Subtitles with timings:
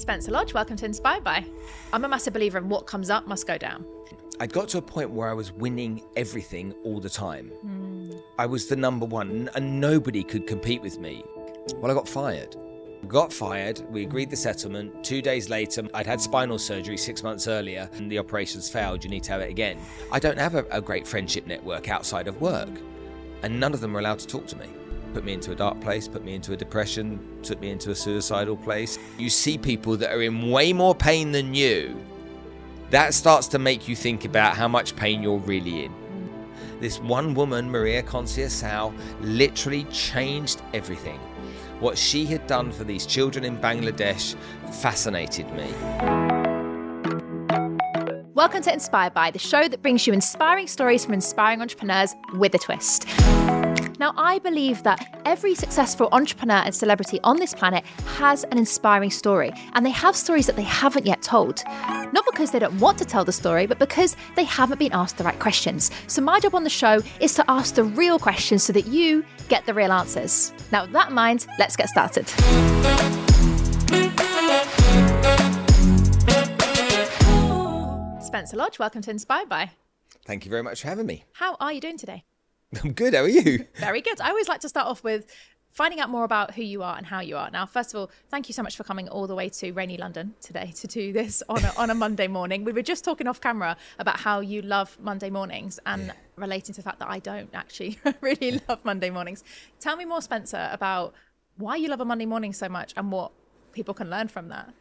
[0.00, 1.44] Spencer Lodge, welcome to Inspired By.
[1.92, 3.84] I'm a massive believer in what comes up must go down.
[4.40, 7.48] I got to a point where I was winning everything all the time.
[7.48, 8.12] Hmm.
[8.38, 11.22] I was the number one, and nobody could compete with me.
[11.76, 12.56] Well, I got fired.
[13.08, 13.82] Got fired.
[13.90, 15.04] We agreed the settlement.
[15.04, 19.04] Two days later, I'd had spinal surgery six months earlier, and the operations failed.
[19.04, 19.78] You need to have it again.
[20.10, 22.70] I don't have a, a great friendship network outside of work,
[23.42, 24.66] and none of them were allowed to talk to me.
[25.14, 27.94] Put me into a dark place, put me into a depression, took me into a
[27.94, 28.98] suicidal place.
[29.18, 32.00] You see people that are in way more pain than you
[32.90, 35.94] that starts to make you think about how much pain you're really in.
[36.80, 41.20] This one woman, Maria Conceição, literally changed everything.
[41.78, 44.34] What she had done for these children in Bangladesh
[44.72, 45.72] fascinated me.
[48.34, 52.54] Welcome to Inspired By, the show that brings you inspiring stories from inspiring entrepreneurs with
[52.54, 53.06] a twist.
[54.00, 57.84] Now, I believe that every successful entrepreneur and celebrity on this planet
[58.16, 61.62] has an inspiring story, and they have stories that they haven't yet told.
[61.66, 65.18] Not because they don't want to tell the story, but because they haven't been asked
[65.18, 65.90] the right questions.
[66.06, 69.22] So, my job on the show is to ask the real questions so that you
[69.50, 70.54] get the real answers.
[70.72, 72.26] Now, with that in mind, let's get started.
[78.24, 79.72] Spencer Lodge, welcome to Inspired By.
[80.24, 81.24] Thank you very much for having me.
[81.34, 82.24] How are you doing today?
[82.82, 83.14] I'm good.
[83.14, 83.66] How are you?
[83.76, 84.20] Very good.
[84.20, 85.26] I always like to start off with
[85.70, 87.50] finding out more about who you are and how you are.
[87.50, 89.96] Now, first of all, thank you so much for coming all the way to rainy
[89.96, 92.64] London today to do this on a, on a Monday morning.
[92.64, 96.12] We were just talking off camera about how you love Monday mornings and yeah.
[96.36, 99.44] relating to the fact that I don't actually really love Monday mornings.
[99.78, 101.14] Tell me more, Spencer, about
[101.56, 103.32] why you love a Monday morning so much and what
[103.72, 104.72] people can learn from that.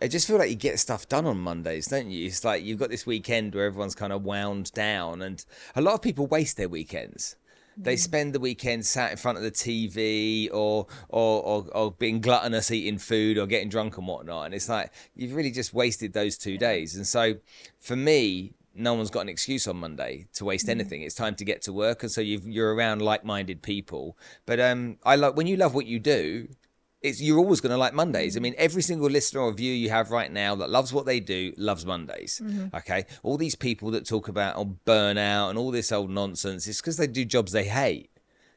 [0.00, 2.26] I just feel like you get stuff done on Mondays, don't you?
[2.26, 5.44] It's like you've got this weekend where everyone's kind of wound down, and
[5.74, 7.36] a lot of people waste their weekends.
[7.78, 7.98] They mm.
[7.98, 12.70] spend the weekend sat in front of the TV or, or or or being gluttonous
[12.70, 14.46] eating food or getting drunk and whatnot.
[14.46, 16.94] And it's like you've really just wasted those two days.
[16.94, 17.34] And so
[17.80, 20.70] for me, no one's got an excuse on Monday to waste mm.
[20.70, 21.02] anything.
[21.02, 24.18] It's time to get to work, and so you are around like-minded people.
[24.44, 26.48] But um, I like when you love what you do
[27.06, 28.36] it's you're always going to like Mondays.
[28.36, 31.20] I mean, every single listener or viewer you have right now that loves what they
[31.20, 32.40] do loves Mondays.
[32.44, 32.76] Mm-hmm.
[32.76, 36.80] Okay, all these people that talk about oh, burnout and all this old nonsense, it's
[36.80, 38.10] because they do jobs they hate.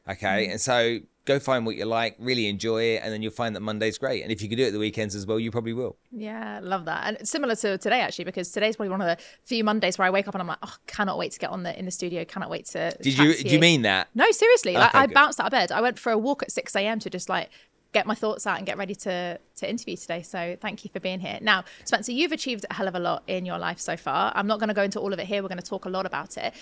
[0.08, 0.52] Okay, mm-hmm.
[0.52, 3.60] and so go find what you like, really enjoy it, and then you'll find that
[3.60, 4.22] Monday's great.
[4.22, 5.96] And if you can do it the weekends as well, you probably will.
[6.10, 7.06] Yeah, love that.
[7.06, 10.10] And similar to today actually, because today's probably one of the few Mondays where I
[10.10, 12.24] wake up and I'm like, oh, cannot wait to get on the in the studio.
[12.24, 12.96] Cannot wait to.
[13.00, 13.34] Did you?
[13.34, 14.08] Do you mean that?
[14.14, 14.72] No, seriously.
[14.72, 15.70] Okay, like I bounced out of bed.
[15.70, 16.98] I went for a walk at six a.m.
[17.00, 17.50] to just like
[17.92, 20.22] get my thoughts out and get ready to to interview today.
[20.22, 21.38] So thank you for being here.
[21.40, 24.32] Now, Spencer, you've achieved a hell of a lot in your life so far.
[24.34, 25.42] I'm not going to go into all of it here.
[25.42, 26.54] We're going to talk a lot about it.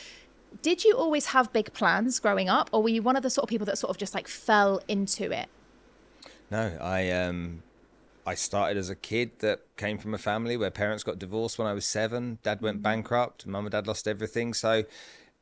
[0.63, 3.43] Did you always have big plans growing up, or were you one of the sort
[3.45, 5.49] of people that sort of just like fell into it?
[6.51, 7.63] No, I um
[8.27, 11.69] I started as a kid that came from a family where parents got divorced when
[11.69, 12.39] I was seven.
[12.43, 12.83] Dad went mm-hmm.
[12.83, 13.47] bankrupt.
[13.47, 14.55] Mum and dad lost everything.
[14.55, 14.85] So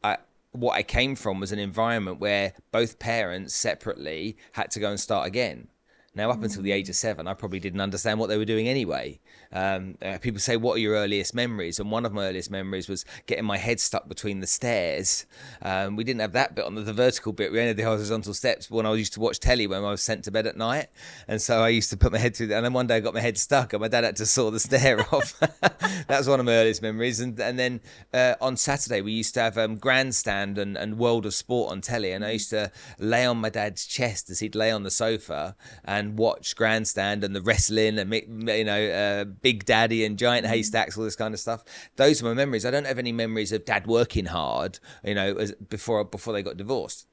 [0.02, 0.18] I
[0.52, 4.98] what I came from was an environment where both parents separately had to go and
[4.98, 5.68] start again.
[6.16, 8.66] Now, up until the age of seven, I probably didn't understand what they were doing
[8.66, 9.20] anyway.
[9.52, 11.78] Um, uh, people say, What are your earliest memories?
[11.78, 15.26] And one of my earliest memories was getting my head stuck between the stairs.
[15.60, 17.82] Um, we didn't have that bit on the, the, vertical bit, we only had the
[17.82, 20.56] horizontal steps when I used to watch telly when I was sent to bed at
[20.56, 20.86] night.
[21.28, 22.52] And so I used to put my head through.
[22.54, 24.50] And then one day I got my head stuck, and my dad had to saw
[24.50, 25.38] the stair off.
[25.60, 27.20] that was one of my earliest memories.
[27.20, 27.80] And, and then
[28.14, 31.82] uh, on Saturday, we used to have um, Grandstand and, and World of Sport on
[31.82, 32.12] telly.
[32.12, 35.56] And I used to lay on my dad's chest as he'd lay on the sofa
[35.84, 40.46] and and watch Grandstand and the wrestling and you know uh, Big Daddy and Giant
[40.46, 40.50] mm.
[40.50, 41.64] Haystacks, all this kind of stuff.
[41.96, 42.64] Those are my memories.
[42.64, 46.42] I don't have any memories of Dad working hard, you know, as, before before they
[46.42, 47.06] got divorced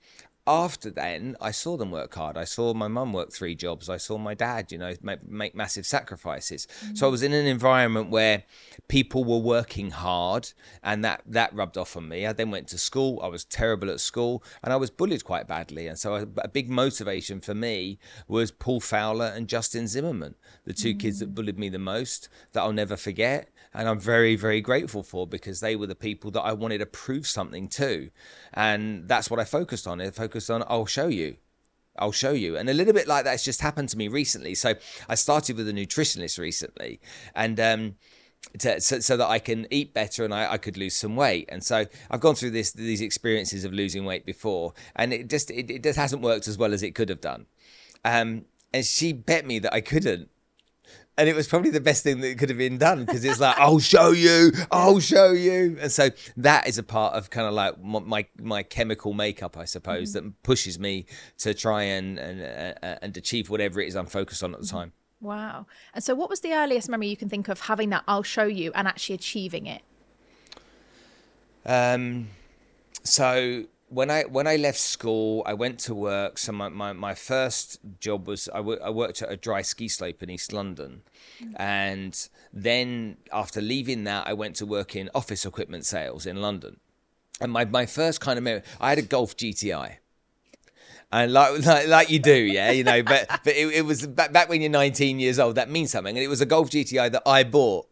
[0.46, 2.38] after then, I saw them work hard.
[2.38, 3.90] I saw my mum work three jobs.
[3.90, 6.68] I saw my dad, you know, make, make massive sacrifices.
[6.84, 6.96] Mm-hmm.
[6.96, 8.44] So I was in an environment where
[8.90, 10.52] people were working hard,
[10.84, 12.26] and that that rubbed off on me.
[12.28, 13.22] I then went to school.
[13.24, 15.88] I was terrible at school, and I was bullied quite badly.
[15.88, 20.74] And so a, a big motivation for me was Paul Fowler and Justin Zimmerman, the
[20.74, 20.98] 2 mm-hmm.
[20.98, 21.36] kids that mm.
[21.36, 25.60] bullied me the most that I'll never forget and I'm very, very grateful for because
[25.60, 28.10] they were the people that I wanted to prove something to.
[28.54, 30.00] And that's what I focused on.
[30.00, 31.38] I focused on, I'll show you.
[31.98, 32.58] I'll show you.
[32.58, 34.56] And a little bit like that's just happened to me recently.
[34.56, 34.74] So
[35.08, 37.00] I started with a nutritionist recently
[37.36, 37.96] and, um,
[38.60, 41.48] to, so, so, that I can eat better and I, I, could lose some weight.
[41.50, 45.50] And so I've gone through this these experiences of losing weight before, and it just
[45.50, 47.46] it, it just hasn't worked as well as it could have done.
[48.04, 50.30] Um, and she bet me that I couldn't
[51.18, 53.58] and it was probably the best thing that could have been done because it's like
[53.58, 57.54] I'll show you, I'll show you, and so that is a part of kind of
[57.54, 60.28] like my my chemical makeup, I suppose, mm-hmm.
[60.28, 61.06] that pushes me
[61.40, 64.68] to try and and uh, and achieve whatever it is I'm focused on at the
[64.68, 64.94] time.
[65.22, 65.68] Wow.
[65.94, 68.44] And so, what was the earliest memory you can think of having that I'll show
[68.44, 69.82] you and actually achieving it?
[71.66, 72.28] Um,
[73.04, 73.64] so
[73.94, 76.38] when I when I left school, I went to work.
[76.38, 79.88] So my, my, my first job was I, w- I worked at a dry ski
[79.88, 81.04] slope in East London,
[81.56, 86.80] and then after leaving that, I went to work in office equipment sales in London.
[87.40, 89.98] And my, my first kind of memory, I had a Golf GTI.
[91.12, 94.32] And like, like, like you do, yeah, you know, but but it, it was back,
[94.32, 96.16] back when you're 19 years old, that means something.
[96.16, 97.88] And it was a Golf GTI that I bought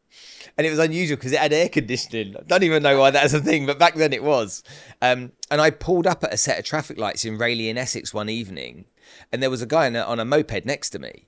[0.58, 2.36] and it was unusual because it had air conditioning.
[2.38, 4.64] I don't even know why that's a thing, but back then it was.
[5.02, 8.14] Um, and I pulled up at a set of traffic lights in Rayleigh in Essex
[8.14, 8.86] one evening,
[9.32, 11.28] and there was a guy on a, on a moped next to me.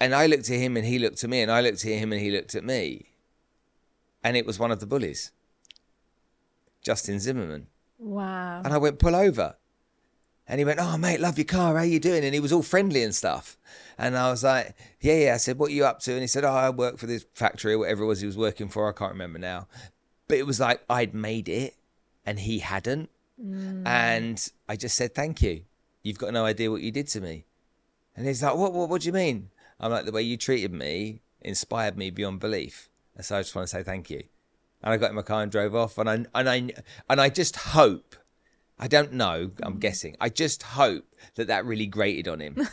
[0.00, 2.12] And I looked at him and he looked at me, and I looked at him
[2.12, 3.06] and he looked at me.
[4.22, 5.30] And it was one of the bullies,
[6.82, 7.68] Justin Zimmerman.
[7.98, 8.62] Wow.
[8.64, 9.56] And I went, pull over.
[10.48, 11.76] And he went, oh, mate, love your car.
[11.76, 12.24] How you doing?
[12.24, 13.56] And he was all friendly and stuff.
[13.98, 15.34] And I was like, yeah, yeah.
[15.34, 16.12] I said, what are you up to?
[16.12, 18.36] And he said, oh, I work for this factory or whatever it was he was
[18.36, 18.88] working for.
[18.88, 19.66] I can't remember now.
[20.28, 21.74] But it was like I'd made it
[22.24, 23.10] and he hadn't.
[23.42, 23.86] Mm.
[23.86, 25.62] And I just said, thank you.
[26.02, 27.46] You've got no idea what you did to me.
[28.14, 29.50] And he's like, what, what, what do you mean?
[29.80, 32.88] I'm like, the way you treated me inspired me beyond belief.
[33.16, 34.22] And so I just want to say thank you.
[34.82, 35.98] And I got in my car and drove off.
[35.98, 36.70] And I, and I,
[37.10, 38.14] and I just hope
[38.78, 39.50] I don't know.
[39.62, 39.80] I'm mm.
[39.80, 40.16] guessing.
[40.20, 41.04] I just hope
[41.36, 42.56] that that really grated on him.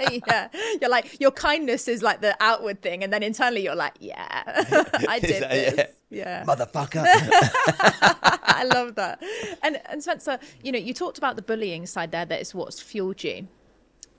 [0.00, 0.48] yeah,
[0.80, 4.42] you're like your kindness is like the outward thing, and then internally you're like, yeah,
[5.08, 5.90] I did that, this.
[6.10, 6.44] Yeah, yeah.
[6.44, 7.04] motherfucker.
[7.06, 9.22] I love that.
[9.62, 12.24] And and Spencer, you know, you talked about the bullying side there.
[12.24, 13.46] That is what's fueled you.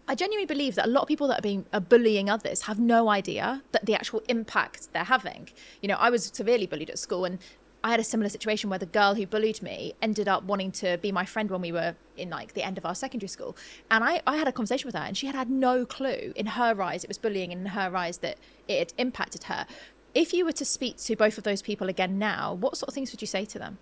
[0.08, 2.80] I genuinely believe that a lot of people that are being are bullying others have
[2.80, 5.50] no idea that the actual impact they're having.
[5.82, 7.40] You know, I was severely bullied at school, and
[7.86, 10.98] I had a similar situation where the girl who bullied me ended up wanting to
[10.98, 13.56] be my friend when we were in like the end of our secondary school.
[13.92, 16.48] And I, I had a conversation with her and she had had no clue in
[16.48, 19.68] her eyes, it was bullying in her eyes that it had impacted her.
[20.16, 22.96] If you were to speak to both of those people again now, what sort of
[22.96, 23.78] things would you say to them?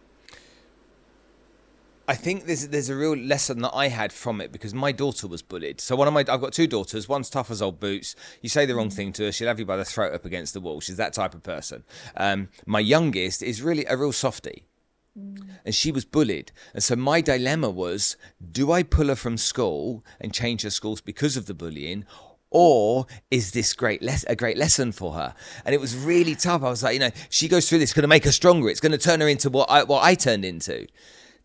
[2.07, 5.27] I think there's there's a real lesson that I had from it because my daughter
[5.27, 5.79] was bullied.
[5.79, 7.07] So one of my I've got two daughters.
[7.07, 8.15] One's tough as old boots.
[8.41, 8.94] You say the wrong mm.
[8.94, 10.81] thing to her, she'll have you by the throat up against the wall.
[10.81, 11.83] She's that type of person.
[12.17, 14.65] Um, my youngest is really a real softie.
[15.17, 15.47] Mm.
[15.65, 16.51] And she was bullied.
[16.73, 18.17] And so my dilemma was
[18.51, 22.05] do I pull her from school and change her schools because of the bullying?
[22.50, 25.33] Or is this great les- a great lesson for her?
[25.65, 26.63] And it was really tough.
[26.63, 28.69] I was like, you know, she goes through this, it's going to make her stronger.
[28.69, 30.85] It's going to turn her into what I, what I turned into.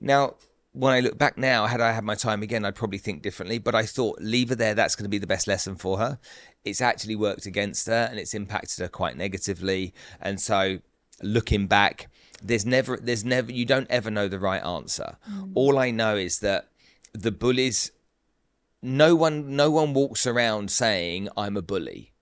[0.00, 0.34] Now,
[0.78, 3.58] when I look back now, had I had my time again, I'd probably think differently.
[3.58, 4.74] But I thought, leave her there.
[4.74, 6.18] That's going to be the best lesson for her.
[6.64, 9.92] It's actually worked against her and it's impacted her quite negatively.
[10.20, 10.78] And so,
[11.20, 12.08] looking back,
[12.40, 15.16] there's never, there's never, you don't ever know the right answer.
[15.28, 15.52] Mm.
[15.54, 16.68] All I know is that
[17.12, 17.90] the bullies,
[18.80, 22.12] no one, no one walks around saying I'm a bully.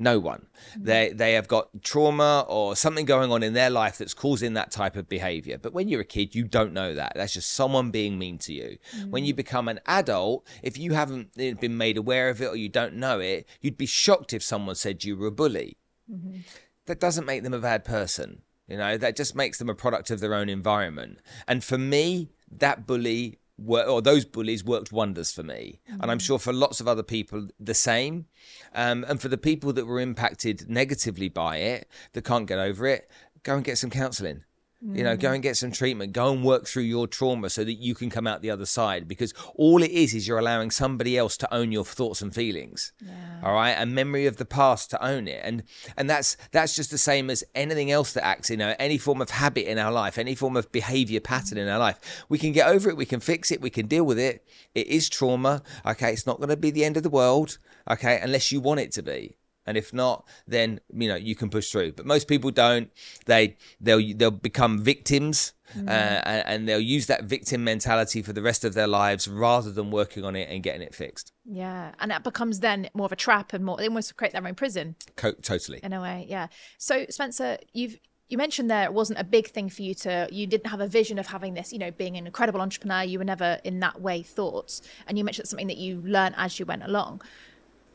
[0.00, 0.46] No one.
[0.70, 0.84] Mm-hmm.
[0.84, 4.70] They they have got trauma or something going on in their life that's causing that
[4.70, 5.58] type of behavior.
[5.58, 7.12] But when you're a kid, you don't know that.
[7.16, 8.78] That's just someone being mean to you.
[8.96, 9.10] Mm-hmm.
[9.10, 12.68] When you become an adult, if you haven't been made aware of it or you
[12.68, 15.76] don't know it, you'd be shocked if someone said you were a bully.
[16.10, 16.38] Mm-hmm.
[16.86, 18.42] That doesn't make them a bad person.
[18.68, 21.18] You know, that just makes them a product of their own environment.
[21.48, 26.00] And for me, that bully were, or those bullies worked wonders for me, mm-hmm.
[26.00, 26.26] and I'm mm.
[26.26, 28.26] sure for lots of other people the same.
[28.74, 32.86] Um, and for the people that were impacted negatively by it, that can't get over
[32.86, 33.10] it,
[33.42, 34.44] go and get some counselling.
[34.80, 35.34] You know, go mm.
[35.34, 36.12] and get some treatment.
[36.12, 39.08] Go and work through your trauma so that you can come out the other side.
[39.08, 42.92] Because all it is is you're allowing somebody else to own your thoughts and feelings.
[43.04, 43.40] Yeah.
[43.42, 45.64] All right, and memory of the past to own it, and
[45.96, 48.50] and that's that's just the same as anything else that acts.
[48.50, 51.68] You know, any form of habit in our life, any form of behavior pattern in
[51.68, 52.96] our life, we can get over it.
[52.96, 53.60] We can fix it.
[53.60, 54.46] We can deal with it.
[54.76, 55.62] It is trauma.
[55.86, 57.58] Okay, it's not going to be the end of the world.
[57.90, 59.37] Okay, unless you want it to be
[59.68, 61.92] and if not then you know you can push through.
[61.92, 62.90] But most people don't.
[63.26, 65.88] They they'll they'll become victims mm.
[65.88, 69.70] uh, and, and, they'll use that victim mentality for the rest of their lives rather
[69.70, 71.32] than working on it and getting it fixed.
[71.44, 71.92] Yeah.
[72.00, 74.54] And that becomes then more of a trap and more they almost create their own
[74.54, 74.96] prison.
[75.16, 75.80] Co- totally.
[75.82, 76.48] In a way yeah.
[76.78, 77.98] So spencer you've
[78.28, 80.86] you mentioned there it wasn't a big thing for you to you didn't have a
[80.86, 83.02] vision of having this you know being an incredible entrepreneur.
[83.02, 86.58] You were never in that way thoughts and you mentioned something that you learned as
[86.58, 87.22] you went along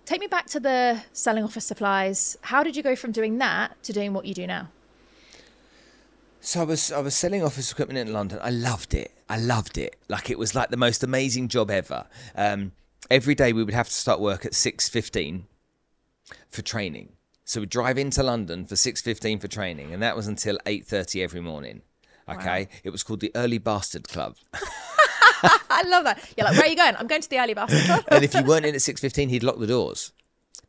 [0.05, 2.37] Take me back to the selling office supplies.
[2.41, 4.69] How did you go from doing that to doing what you do now?
[6.41, 8.39] So I was I was selling office equipment in London.
[8.41, 9.13] I loved it.
[9.29, 9.95] I loved it.
[10.09, 12.05] Like it was like the most amazing job ever.
[12.35, 12.73] Um,
[13.09, 15.45] every day we would have to start work at six fifteen
[16.49, 17.13] for training.
[17.45, 20.85] So we'd drive into London for six fifteen for training, and that was until eight
[20.85, 21.81] thirty every morning.
[22.27, 22.77] Okay, wow.
[22.83, 24.35] it was called the Early Bastard Club.
[25.69, 26.23] I love that.
[26.37, 26.95] You're like, where are you going?
[26.97, 28.03] I'm going to the early bastard club.
[28.09, 30.11] and if you weren't in at six fifteen, he'd lock the doors.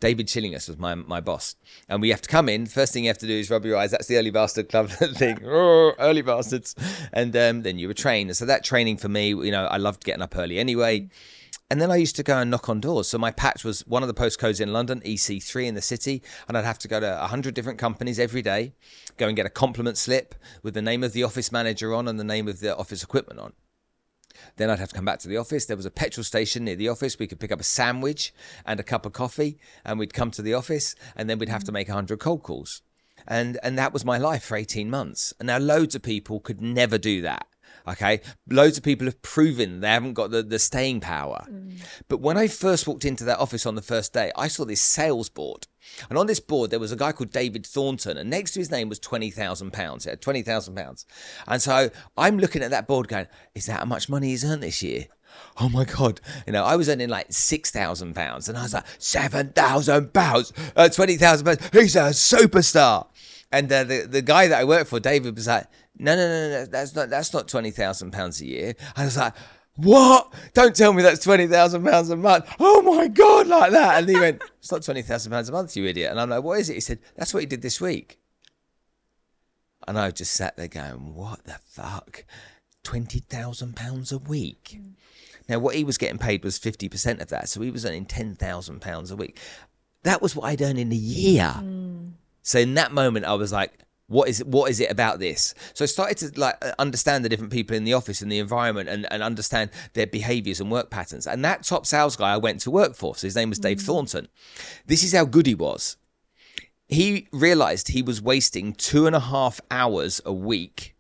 [0.00, 1.56] David Chillinghurst was my my boss,
[1.88, 2.66] and we have to come in.
[2.66, 3.90] First thing you have to do is rub your eyes.
[3.90, 5.38] That's the early bastard club thing.
[5.44, 6.74] Oh, early bastards,
[7.12, 8.36] and um, then you were trained.
[8.36, 11.08] So that training for me, you know, I loved getting up early anyway.
[11.70, 13.08] And then I used to go and knock on doors.
[13.08, 16.58] So my patch was one of the postcodes in London, EC3 in the city, and
[16.58, 18.74] I'd have to go to 100 different companies every day,
[19.16, 22.20] go and get a compliment slip with the name of the office manager on and
[22.20, 23.54] the name of the office equipment on.
[24.56, 25.66] Then I'd have to come back to the office.
[25.66, 27.18] There was a petrol station near the office.
[27.18, 28.32] We could pick up a sandwich
[28.66, 31.64] and a cup of coffee, and we'd come to the office, and then we'd have
[31.64, 32.82] to make 100 cold calls.
[33.26, 35.32] And, and that was my life for 18 months.
[35.38, 37.46] And now loads of people could never do that.
[37.86, 38.20] Okay.
[38.48, 41.46] Loads of people have proven they haven't got the, the staying power.
[41.50, 41.80] Mm.
[42.08, 44.80] But when I first walked into that office on the first day, I saw this
[44.80, 45.66] sales board.
[46.08, 48.70] And on this board, there was a guy called David Thornton, and next to his
[48.70, 50.06] name was £20,000.
[50.06, 51.04] Yeah, £20,000.
[51.46, 54.62] And so I'm looking at that board going, is that how much money he's earned
[54.62, 55.06] this year?
[55.60, 56.20] Oh my God.
[56.46, 61.80] You know, I was earning like £6,000 and I was like, £7,000, uh, £20,000.
[61.80, 63.08] He's a superstar.
[63.52, 65.66] And uh, the, the guy that I worked for, David, was like,
[65.98, 68.74] no, no, no, no, that's not that's not twenty thousand pounds a year.
[68.96, 69.34] I was like,
[69.76, 70.32] what?
[70.52, 72.52] Don't tell me that's twenty thousand pounds a month.
[72.58, 73.98] Oh my god, like that.
[73.98, 76.10] And he went, it's not twenty thousand pounds a month, you idiot.
[76.10, 76.74] And I'm like, what is it?
[76.74, 78.18] He said, that's what he did this week.
[79.86, 82.24] And I just sat there going, what the fuck?
[82.82, 84.78] Twenty thousand pounds a week.
[84.78, 84.92] Mm.
[85.48, 88.06] Now, what he was getting paid was fifty percent of that, so he was earning
[88.06, 89.38] ten thousand pounds a week.
[90.02, 91.54] That was what I'd earn in a year.
[91.56, 92.12] Mm.
[92.42, 95.54] So in that moment, I was like, what is what is it about this?
[95.72, 98.38] So i started to like uh, understand the different people in the office and the
[98.38, 101.26] environment and, and understand their behaviors and work patterns.
[101.26, 103.78] And that top sales guy i went to work for so his name was dave
[103.78, 103.86] mm.
[103.86, 104.28] thornton.
[104.86, 105.96] This is how good he was.
[106.86, 110.94] He realized he was wasting two and a half hours a week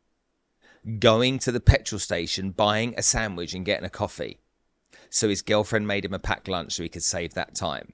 [0.98, 4.38] going to the petrol station buying a sandwich and getting a coffee.
[5.10, 7.92] So his girlfriend made him a packed lunch so he could save that time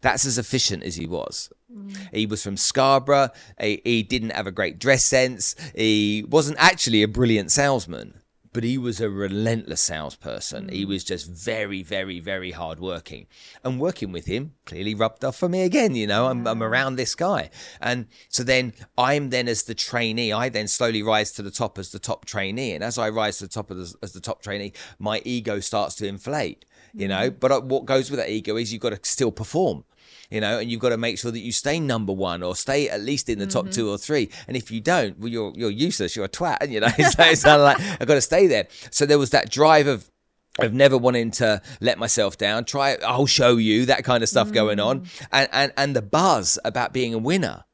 [0.00, 1.50] that's as efficient as he was.
[1.72, 1.96] Mm.
[2.12, 3.30] He was from Scarborough.
[3.60, 5.54] He, he didn't have a great dress sense.
[5.74, 8.20] He wasn't actually a brilliant salesman,
[8.52, 10.66] but he was a relentless salesperson.
[10.66, 10.72] Mm.
[10.72, 13.26] He was just very, very, very hardworking.
[13.64, 15.94] And working with him clearly rubbed off for me again.
[15.94, 17.50] You know, I'm, I'm around this guy.
[17.80, 21.78] And so then I'm then as the trainee, I then slowly rise to the top
[21.78, 22.74] as the top trainee.
[22.74, 25.94] And as I rise to the top as, as the top trainee, my ego starts
[25.96, 27.30] to inflate you know.
[27.30, 27.40] Mm.
[27.40, 29.84] But uh, what goes with that ego is you've got to still perform.
[30.30, 32.88] You know, and you've got to make sure that you stay number one or stay
[32.88, 33.72] at least in the top mm-hmm.
[33.72, 34.30] two or three.
[34.48, 36.16] And if you don't, well, you're you're useless.
[36.16, 36.88] You're a twat, and you know.
[37.10, 38.66] so it's of like I've got to stay there.
[38.90, 40.10] So there was that drive of
[40.58, 42.64] of never wanting to let myself down.
[42.64, 44.54] Try, I'll show you that kind of stuff mm.
[44.54, 45.26] going on, mm.
[45.32, 47.64] and and and the buzz about being a winner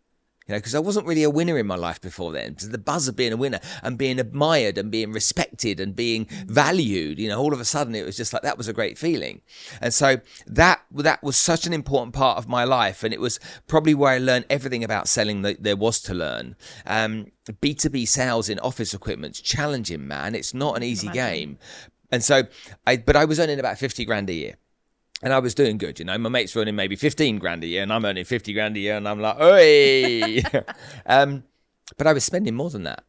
[0.49, 2.57] you know, because I wasn't really a winner in my life before then.
[2.57, 6.26] So the buzz of being a winner and being admired and being respected and being
[6.47, 8.97] valued, you know, all of a sudden it was just like that was a great
[8.97, 9.43] feeling.
[9.83, 13.38] And so that that was such an important part of my life, and it was
[13.67, 16.57] probably where I learned everything about selling that there was to learn.
[16.87, 20.35] Um, B2B sales in office equipment's challenging, man.
[20.35, 21.59] It's not an easy game.
[22.11, 22.45] And so
[22.87, 24.55] I, but I was earning about 50 grand a year
[25.22, 26.16] and I was doing good, you know.
[26.18, 28.80] My mates were earning maybe 15 grand a year, and I'm earning 50 grand a
[28.80, 30.42] year, and I'm like, hey.
[31.06, 31.44] um,
[31.96, 33.04] but I was spending more than that.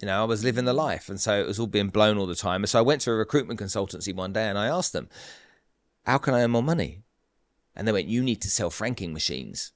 [0.00, 1.08] You know, I was living the life.
[1.08, 2.62] And so it was all being blown all the time.
[2.62, 5.08] And so I went to a recruitment consultancy one day and I asked them,
[6.04, 7.02] how can I earn more money?
[7.76, 9.70] And they went, you need to sell franking machines.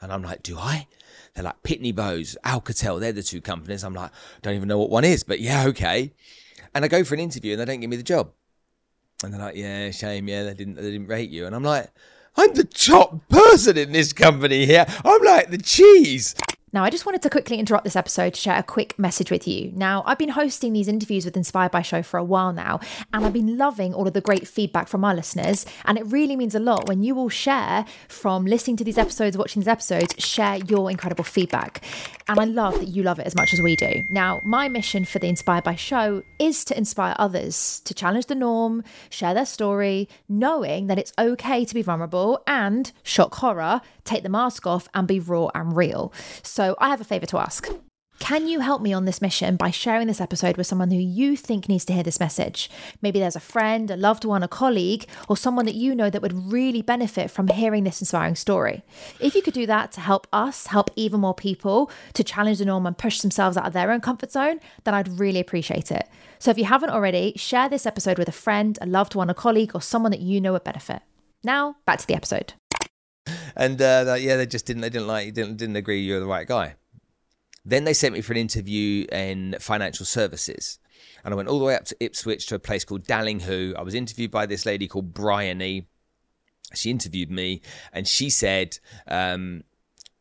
[0.00, 0.88] And I'm like, do I?
[1.34, 3.84] They're like Pitney Bowes, Alcatel, they're the two companies.
[3.84, 4.10] I'm like,
[4.42, 6.12] don't even know what one is, but yeah, okay.
[6.74, 8.32] And I go for an interview and they don't give me the job.
[9.24, 11.46] And they're like, yeah, shame, yeah, they didn't they didn't rate you.
[11.46, 11.90] And I'm like,
[12.36, 14.86] I'm the top person in this company here.
[15.04, 16.36] I'm like the cheese.
[16.72, 19.48] Now, I just wanted to quickly interrupt this episode to share a quick message with
[19.48, 19.72] you.
[19.74, 22.80] Now, I've been hosting these interviews with Inspired by Show for a while now,
[23.12, 25.64] and I've been loving all of the great feedback from our listeners.
[25.86, 29.38] And it really means a lot when you all share from listening to these episodes,
[29.38, 31.82] watching these episodes, share your incredible feedback.
[32.28, 34.04] And I love that you love it as much as we do.
[34.10, 38.34] Now, my mission for the Inspired by Show is to inspire others to challenge the
[38.34, 44.22] norm, share their story, knowing that it's okay to be vulnerable and shock horror, take
[44.22, 46.12] the mask off, and be raw and real.
[46.58, 47.68] I have a favour to ask.
[48.18, 51.36] Can you help me on this mission by sharing this episode with someone who you
[51.36, 52.68] think needs to hear this message?
[53.00, 56.20] Maybe there's a friend, a loved one, a colleague, or someone that you know that
[56.20, 58.82] would really benefit from hearing this inspiring story.
[59.20, 62.64] If you could do that to help us, help even more people to challenge the
[62.64, 66.08] norm and push themselves out of their own comfort zone, then I'd really appreciate it.
[66.40, 69.34] So if you haven't already, share this episode with a friend, a loved one, a
[69.34, 71.02] colleague, or someone that you know would benefit.
[71.44, 72.54] Now, back to the episode
[73.56, 76.26] and uh, yeah, they just didn't they didn't like didn't didn't agree you were the
[76.26, 76.74] right guy.
[77.64, 80.78] Then they sent me for an interview in financial services.
[81.24, 83.76] And I went all the way up to Ipswich to a place called Dallinghoo.
[83.76, 85.86] I was interviewed by this lady called Bryony.
[86.74, 87.60] She interviewed me
[87.92, 89.64] and she said, um,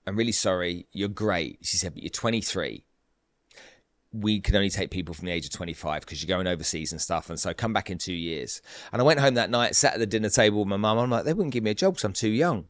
[0.05, 0.87] I'm really sorry.
[0.91, 1.59] You're great.
[1.61, 2.83] She said, but you're 23
[4.13, 7.01] we can only take people from the age of 25 because you're going overseas and
[7.01, 7.29] stuff.
[7.29, 8.61] And so come back in two years.
[8.91, 10.97] And I went home that night, sat at the dinner table with my mum.
[10.97, 12.65] I'm like, they wouldn't give me a job because I'm too young.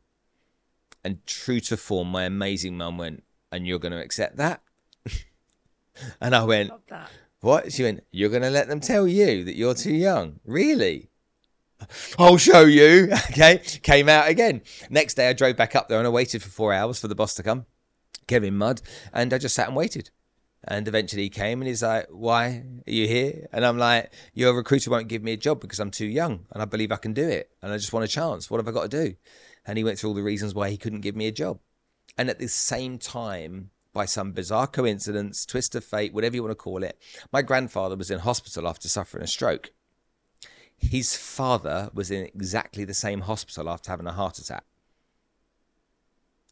[1.07, 4.61] And true to form, my amazing mum went, and you're going to accept that?
[6.19, 6.69] and I went,
[7.39, 7.71] what?
[7.71, 10.41] She went, you're going to let them tell you that you're too young?
[10.43, 11.09] Really?
[12.19, 13.07] I'll show you.
[13.31, 13.61] Okay.
[13.83, 14.63] Came out again.
[14.89, 17.15] Next day, I drove back up there and I waited for four hours for the
[17.15, 17.67] boss to come,
[18.27, 18.81] Kevin Mudd,
[19.13, 20.09] and I just sat and waited.
[20.65, 23.47] And eventually he came and he's like, Why are you here?
[23.53, 26.61] And I'm like, Your recruiter won't give me a job because I'm too young and
[26.61, 27.49] I believe I can do it.
[27.61, 28.51] And I just want a chance.
[28.51, 29.15] What have I got to do?
[29.67, 31.59] And he went through all the reasons why he couldn't give me a job.
[32.17, 36.51] And at the same time, by some bizarre coincidence, twist of fate, whatever you want
[36.51, 36.97] to call it,
[37.31, 39.71] my grandfather was in hospital after suffering a stroke.
[40.77, 44.63] His father was in exactly the same hospital after having a heart attack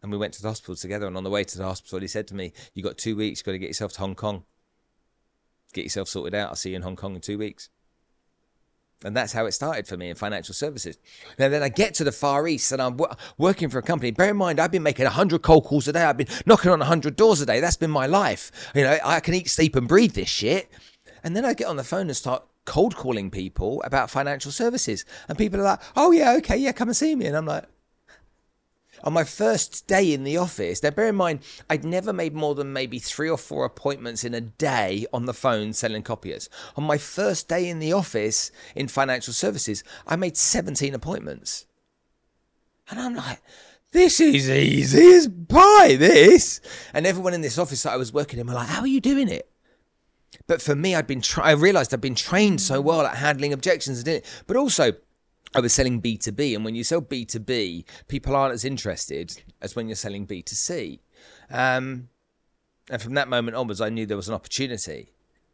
[0.05, 1.07] and we went to the hospital together.
[1.07, 3.39] And on the way to the hospital, he said to me, "You got two weeks.
[3.39, 4.45] you've Got to get yourself to Hong Kong.
[5.73, 6.49] Get yourself sorted out.
[6.49, 7.69] I'll see you in Hong Kong in two weeks."
[9.05, 10.97] And that's how it started for me in financial services.
[11.37, 14.09] Now, then I get to the Far East and I'm w- working for a company.
[14.09, 16.03] Bear in mind, I've been making 100 cold calls a day.
[16.03, 17.59] I've been knocking on 100 doors a day.
[17.59, 18.51] That's been my life.
[18.73, 20.71] You know, I can eat, sleep, and breathe this shit.
[21.23, 25.05] And then I get on the phone and start cold calling people about financial services.
[25.29, 27.27] And people are like, oh, yeah, okay, yeah, come and see me.
[27.27, 27.65] And I'm like,
[29.05, 32.55] on my first day in the office, now bear in mind, I'd never made more
[32.55, 36.49] than maybe three or four appointments in a day on the phone selling copiers.
[36.75, 41.67] On my first day in the office in financial services, I made 17 appointments.
[42.89, 43.41] And I'm like,
[43.91, 46.59] this is easy as pie, this.
[46.93, 49.01] And everyone in this office that I was working in were like, how are you
[49.01, 49.49] doing it?
[50.47, 53.53] But for me, I'd been tra- I realized I'd been trained so well at handling
[53.53, 54.43] objections and it.
[54.47, 54.93] But also,
[55.53, 56.55] I was selling B2B.
[56.55, 60.99] And when you sell B2B, people aren't as interested as when you're selling B2C.
[61.49, 62.09] Um,
[62.89, 65.09] and from that moment onwards, I knew there was an opportunity.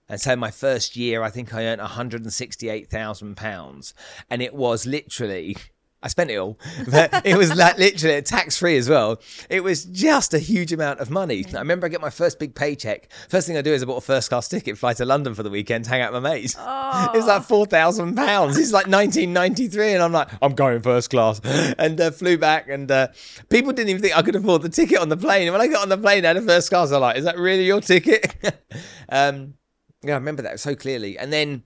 [0.09, 3.93] And so my first year, I think I earned £168,000.
[4.29, 5.55] And it was literally
[6.03, 6.57] I spent it all,
[6.89, 9.21] but it was like literally tax free as well.
[9.49, 11.45] It was just a huge amount of money.
[11.53, 13.11] I remember I get my first big paycheck.
[13.29, 15.43] First thing I do is I bought a first class ticket, fly to London for
[15.43, 16.55] the weekend, hang out with my mates.
[16.57, 17.11] Oh.
[17.13, 18.57] It was like four thousand pounds.
[18.57, 22.67] It's like 1993, and I'm like, I'm going first class, and uh, flew back.
[22.67, 23.09] And uh,
[23.49, 25.47] people didn't even think I could afford the ticket on the plane.
[25.47, 26.91] And when I got on the plane, I had a first class.
[26.91, 28.35] I'm like, is that really your ticket?
[29.09, 29.53] um,
[30.03, 31.17] yeah, I remember that so clearly.
[31.17, 31.63] And then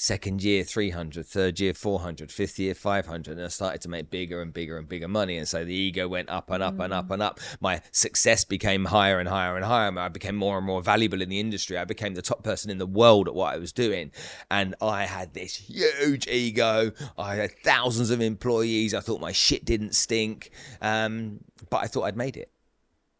[0.00, 4.40] second year 300 third year 400 fifth year 500 and i started to make bigger
[4.40, 6.84] and bigger and bigger money and so the ego went up and up mm.
[6.84, 7.14] and up mm.
[7.14, 10.80] and up my success became higher and higher and higher i became more and more
[10.80, 13.58] valuable in the industry i became the top person in the world at what i
[13.58, 14.12] was doing
[14.52, 19.64] and i had this huge ego i had thousands of employees i thought my shit
[19.64, 22.52] didn't stink um, but i thought i'd made it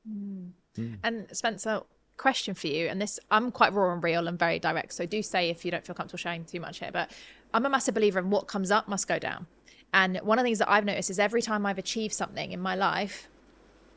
[0.09, 0.51] mm.
[0.77, 0.99] Mm.
[1.03, 1.83] and spencer
[2.19, 5.23] question for you, and this I'm quite raw and real and very direct, so do
[5.23, 6.91] say if you don't feel comfortable sharing too much here.
[6.93, 7.11] But
[7.55, 9.47] I'm a massive believer in what comes up must go down.
[9.95, 12.61] And one of the things that I've noticed is every time I've achieved something in
[12.61, 13.29] my life,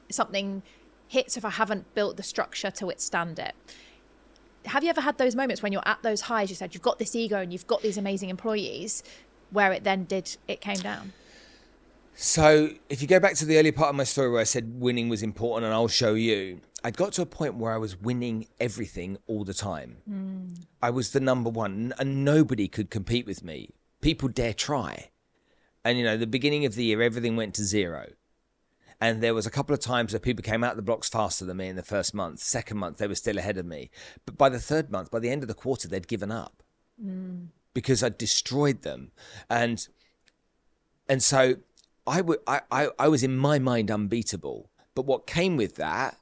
[0.09, 0.63] something
[1.07, 3.53] hits if I haven't built the structure to withstand it.
[4.65, 6.49] Have you ever had those moments when you're at those highs?
[6.49, 9.03] You said you've got this ego and you've got these amazing employees,
[9.49, 11.11] where it then did it came down.
[12.13, 14.79] So, if you go back to the early part of my story where I said
[14.79, 17.99] winning was important and I'll show you, I'd got to a point where I was
[17.99, 19.97] winning everything all the time.
[20.09, 20.63] Mm.
[20.81, 23.69] I was the number one, and nobody could compete with me.
[24.01, 25.09] People dare try.
[25.83, 28.11] And, you know, the beginning of the year, everything went to zero.
[28.99, 31.57] And there was a couple of times where people came out the blocks faster than
[31.57, 32.39] me in the first month.
[32.39, 33.89] Second month, they were still ahead of me.
[34.25, 36.61] But by the third month, by the end of the quarter, they'd given up
[37.03, 37.47] mm.
[37.73, 39.11] because I'd destroyed them.
[39.49, 39.87] And
[41.09, 41.55] and so
[42.07, 44.69] I, w- I, I, I was in my mind unbeatable.
[44.95, 46.17] But what came with that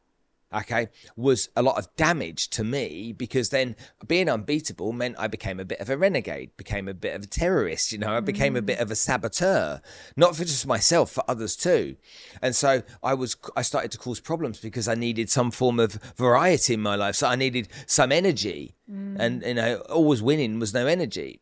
[0.53, 3.75] okay, was a lot of damage to me because then
[4.07, 7.27] being unbeatable meant I became a bit of a renegade, became a bit of a
[7.27, 8.57] terrorist, you know, I became mm.
[8.57, 9.81] a bit of a saboteur,
[10.15, 11.95] not for just myself, for others too.
[12.41, 15.93] And so I was, I started to cause problems because I needed some form of
[16.17, 17.15] variety in my life.
[17.15, 19.17] So I needed some energy mm.
[19.19, 21.41] and, you know, always winning was no energy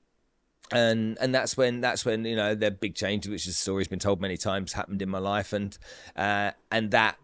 [0.72, 4.00] and and that's when that's when you know the big change, which the story's been
[4.00, 5.78] told many times, happened in my life, and
[6.16, 7.18] uh, and that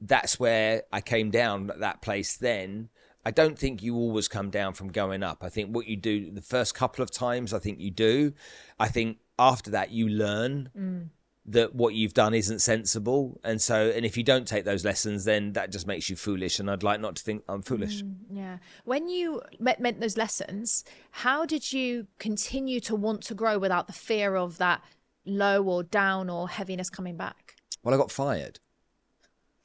[0.00, 2.88] that's where I came down at that place then.
[3.24, 5.38] I don't think you always come down from going up.
[5.42, 8.32] I think what you do the first couple of times, I think you do.
[8.78, 11.08] I think after that, you learn mm.
[11.48, 13.40] That what you've done isn't sensible.
[13.44, 16.58] And so, and if you don't take those lessons, then that just makes you foolish.
[16.58, 18.02] And I'd like not to think I'm foolish.
[18.02, 18.58] Mm, yeah.
[18.84, 23.86] When you met, met those lessons, how did you continue to want to grow without
[23.86, 24.82] the fear of that?
[25.26, 27.56] low or down or heaviness coming back?
[27.82, 28.60] Well, I got fired.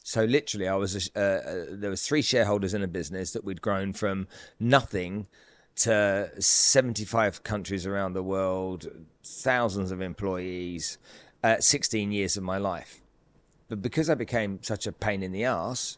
[0.03, 3.61] So literally, I was uh, uh, there was three shareholders in a business that we'd
[3.61, 4.27] grown from
[4.59, 5.27] nothing
[5.75, 8.87] to 75 countries around the world,
[9.23, 10.97] thousands of employees,
[11.43, 13.01] uh, 16 years of my life.
[13.69, 15.97] But because I became such a pain in the ass,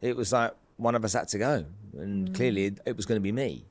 [0.00, 1.64] it was like one of us had to go,
[1.96, 2.34] and mm.
[2.34, 3.64] clearly it was going to be me.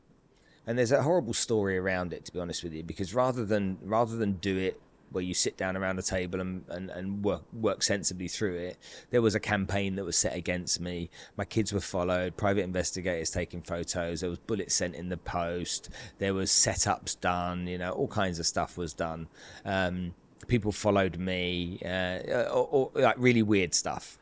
[0.66, 3.78] And there's a horrible story around it, to be honest with you, because rather than
[3.84, 4.82] rather than do it
[5.14, 8.78] where you sit down around the table and, and, and work work sensibly through it.
[9.12, 11.10] There was a campaign that was set against me.
[11.38, 15.90] My kids were followed, private investigators taking photos, there was bullets sent in the post,
[16.18, 19.28] there was setups done, you know, all kinds of stuff was done.
[19.64, 20.16] Um,
[20.48, 24.18] people followed me, uh, or, or, like really weird stuff.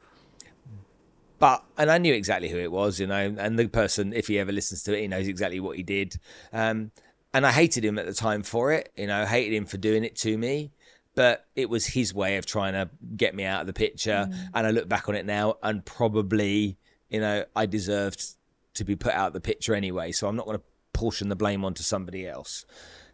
[1.40, 4.38] But and I knew exactly who it was, you know, and the person, if he
[4.38, 6.20] ever listens to it, he knows exactly what he did.
[6.54, 6.92] Um,
[7.34, 10.04] and I hated him at the time for it, you know, hated him for doing
[10.04, 10.72] it to me
[11.16, 14.28] but it was his way of trying to get me out of the picture.
[14.30, 14.50] Mm.
[14.54, 16.78] And I look back on it now, and probably,
[17.10, 18.36] you know, I deserved
[18.76, 20.12] to be put out of the picture anyway.
[20.12, 22.66] So I'm not going to portion the blame onto somebody else.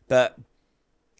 [0.07, 0.37] But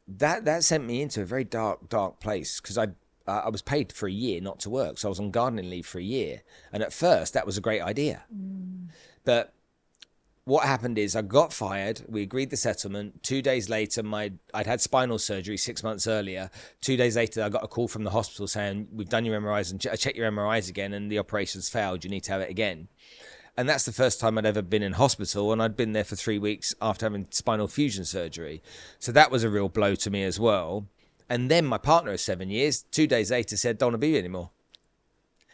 [0.08, 2.88] that that sent me into a very dark, dark place because I
[3.28, 5.70] uh, I was paid for a year not to work, so I was on gardening
[5.70, 6.44] leave for a year.
[6.72, 8.88] And at first, that was a great idea, mm.
[9.26, 9.54] but
[10.48, 12.04] what happened is I got fired.
[12.08, 13.22] We agreed the settlement.
[13.22, 16.50] Two days later, my I'd had spinal surgery six months earlier.
[16.80, 19.72] Two days later, I got a call from the hospital saying we've done your MRIs
[19.72, 22.06] and ch- I checked your MRIs again, and the operation's failed.
[22.06, 22.88] You need to have it again.
[23.58, 26.16] And that's the first time I'd ever been in hospital, and I'd been there for
[26.16, 28.62] three weeks after having spinal fusion surgery.
[29.00, 30.86] So that was a real blow to me as well.
[31.28, 34.18] And then my partner of seven years, two days later, said, "Don't want to be
[34.18, 34.52] anymore."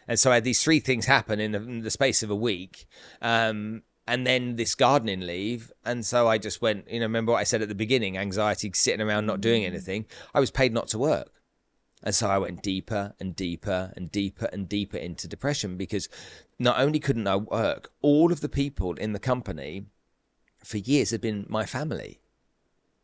[0.07, 2.35] And so I had these three things happen in the, in the space of a
[2.35, 2.85] week.
[3.21, 5.71] Um, and then this gardening leave.
[5.85, 8.69] And so I just went, you know, remember what I said at the beginning anxiety,
[8.73, 10.05] sitting around not doing anything.
[10.33, 11.31] I was paid not to work.
[12.03, 16.09] And so I went deeper and deeper and deeper and deeper into depression because
[16.59, 19.85] not only couldn't I work, all of the people in the company
[20.63, 22.19] for years had been my family.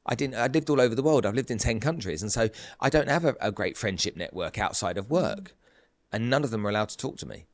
[0.05, 0.35] I didn't.
[0.35, 1.25] I lived all over the world.
[1.25, 4.57] I've lived in ten countries, and so I don't have a, a great friendship network
[4.57, 5.55] outside of work,
[6.11, 7.45] and none of them were allowed to talk to me.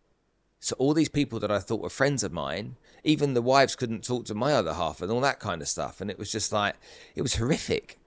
[0.60, 4.04] So all these people that I thought were friends of mine, even the wives couldn't
[4.04, 6.02] talk to my other half and all that kind of stuff.
[6.02, 6.76] And it was just like,
[7.14, 8.00] it was horrific.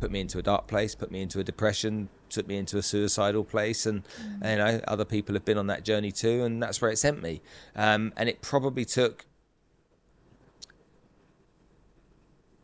[0.00, 2.82] Put me into a dark place, put me into a depression, took me into a
[2.82, 3.86] suicidal place.
[3.86, 4.38] And, mm.
[4.42, 6.44] and you know, other people have been on that journey too.
[6.44, 7.42] And that's where it sent me.
[7.74, 9.26] Um, and it probably took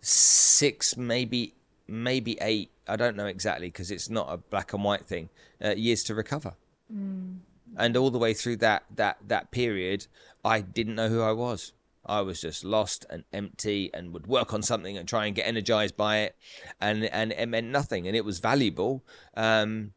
[0.01, 1.55] six, maybe,
[1.87, 2.71] maybe eight.
[2.87, 5.29] I don't know exactly because it's not a black and white thing.
[5.65, 6.55] Uh, years to recover.
[6.93, 7.39] Mm
[7.77, 10.07] and all the way through that that that period,
[10.45, 11.73] I didn't know who I was.
[12.05, 15.47] I was just lost and empty, and would work on something and try and get
[15.47, 16.37] energized by it,
[16.81, 19.05] and and it meant nothing, and it was valuable.
[19.37, 19.93] Um,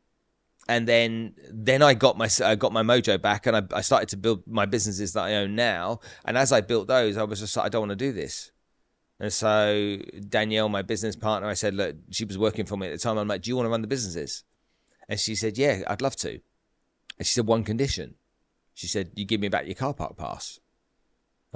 [0.68, 4.10] and then then I got my I got my mojo back, and I, I started
[4.10, 6.00] to build my businesses that I own now.
[6.26, 8.52] And as I built those, I was just like, I don't want to do this.
[9.20, 12.92] And so Danielle, my business partner, I said, look, she was working for me at
[12.92, 13.18] the time.
[13.18, 14.44] I'm like, do you want to run the businesses?
[15.08, 16.32] And she said, yeah, I'd love to.
[17.18, 18.16] And she said, one condition.
[18.74, 20.60] She said, you give me back your car park pass.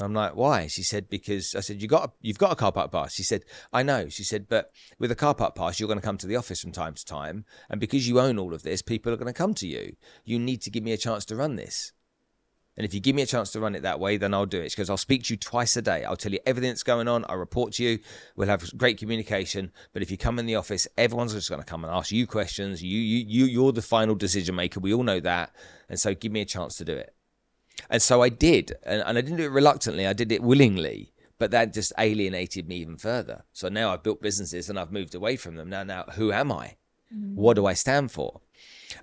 [0.04, 0.68] I'm like, why?
[0.68, 3.14] She said, because I said, you got, a, you've got a car park pass.
[3.14, 4.10] She said, I know.
[4.10, 6.62] She said, but with a car park pass, you're going to come to the office
[6.62, 7.46] from time to time.
[7.70, 9.96] And because you own all of this, people are going to come to you.
[10.24, 11.92] You need to give me a chance to run this.
[12.78, 14.62] And if you give me a chance to run it that way, then I'll do
[14.62, 14.72] it.
[14.72, 16.06] Because I'll speak to you twice a day.
[16.06, 17.26] I'll tell you everything that's going on.
[17.28, 18.00] I'll report to you.
[18.38, 19.74] We'll have great communication.
[19.92, 22.26] But if you come in the office, everyone's just going to come and ask you
[22.26, 22.82] questions.
[22.82, 24.80] You, you, you, you're the final decision maker.
[24.80, 25.54] We all know that.
[25.90, 27.14] And so give me a chance to do it.
[27.89, 28.74] And so I did.
[28.84, 30.08] And, and I didn't do it reluctantly.
[30.08, 31.13] I did it willingly.
[31.38, 33.46] But that just alienated me even further.
[33.54, 35.70] So now I've built businesses and I've moved away from them.
[35.70, 36.76] Now, now, who am I?
[37.15, 37.36] Mm.
[37.36, 38.42] What do I stand for?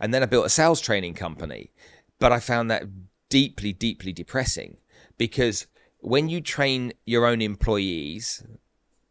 [0.01, 1.73] And then I built a sales training company.
[2.19, 2.85] But I found that
[3.29, 4.77] deeply, deeply depressing
[5.19, 5.67] because
[6.01, 8.45] when you train your own employees,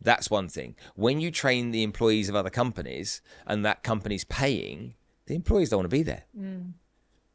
[0.01, 0.75] that's one thing.
[0.95, 4.93] When you train the employees of other companies and that company's paying,
[5.25, 6.25] the employees don't want to be there.
[6.39, 6.73] Mm.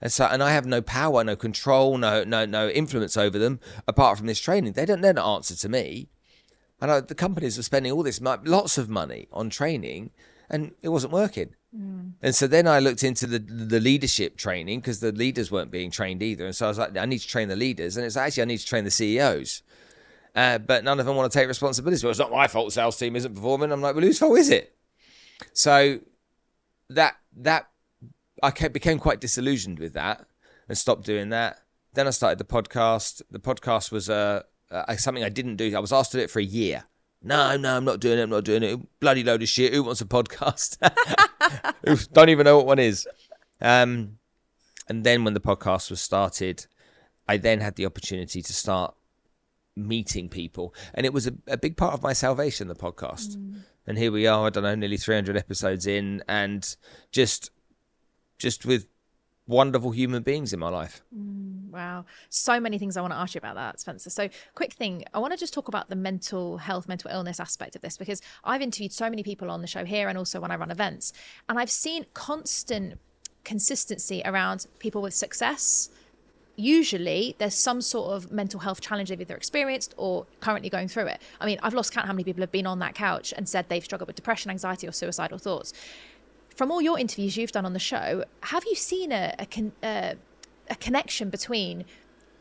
[0.01, 3.61] And so, and I have no power, no control, no, no, no influence over them
[3.87, 4.73] apart from this training.
[4.73, 6.09] They don't, they don't answer to me.
[6.81, 10.11] And I, the companies are spending all this, lots of money on training,
[10.49, 11.55] and it wasn't working.
[11.77, 12.13] Mm.
[12.23, 15.91] And so then I looked into the the leadership training because the leaders weren't being
[15.91, 16.47] trained either.
[16.47, 18.47] And so I was like, I need to train the leaders, and it's actually I
[18.47, 19.63] need to train the CEOs.
[20.35, 22.05] Uh, but none of them want to take responsibility.
[22.05, 22.69] Well, it's not my fault.
[22.69, 23.73] The sales team isn't performing.
[23.73, 24.75] I'm like, well, whose fault is it?
[25.53, 26.01] So
[26.89, 27.69] that that
[28.43, 30.27] I became quite disillusioned with that
[30.69, 31.61] and stopped doing that.
[31.95, 33.23] Then I started the podcast.
[33.31, 35.75] The podcast was uh, uh, something I didn't do.
[35.77, 36.85] I was asked to do it for a year
[37.23, 38.23] No, no, I'm not doing it.
[38.23, 39.01] I'm not doing it.
[39.01, 39.75] Bloody load of shit.
[39.75, 40.79] Who wants a podcast?
[42.13, 43.07] Don't even know what one is.
[43.61, 44.19] Um,
[44.89, 46.67] and then when the podcast was started,
[47.29, 48.95] I then had the opportunity to start
[49.77, 52.69] meeting people, and it was a, a big part of my salvation.
[52.69, 53.61] The podcast, mm.
[53.87, 54.47] and here we are.
[54.47, 56.77] I don't know, nearly 300 episodes in, and
[57.13, 57.51] just,
[58.41, 58.87] just with
[59.47, 61.03] wonderful human beings in my life.
[61.17, 62.05] Mm, wow.
[62.29, 64.09] So many things I want to ask you about that, Spencer.
[64.09, 67.77] So, quick thing I want to just talk about the mental health, mental illness aspect
[67.77, 70.51] of this because I've interviewed so many people on the show here and also when
[70.51, 71.13] I run events.
[71.49, 72.99] And I've seen constant
[73.45, 75.91] consistency around people with success.
[76.57, 81.07] Usually, there's some sort of mental health challenge they've either experienced or currently going through
[81.07, 81.23] it.
[81.41, 83.69] I mean, I've lost count how many people have been on that couch and said
[83.69, 85.73] they've struggled with depression, anxiety, or suicidal thoughts
[86.61, 89.73] from all your interviews you've done on the show, have you seen a, a, con-
[89.83, 90.13] uh,
[90.69, 91.87] a connection between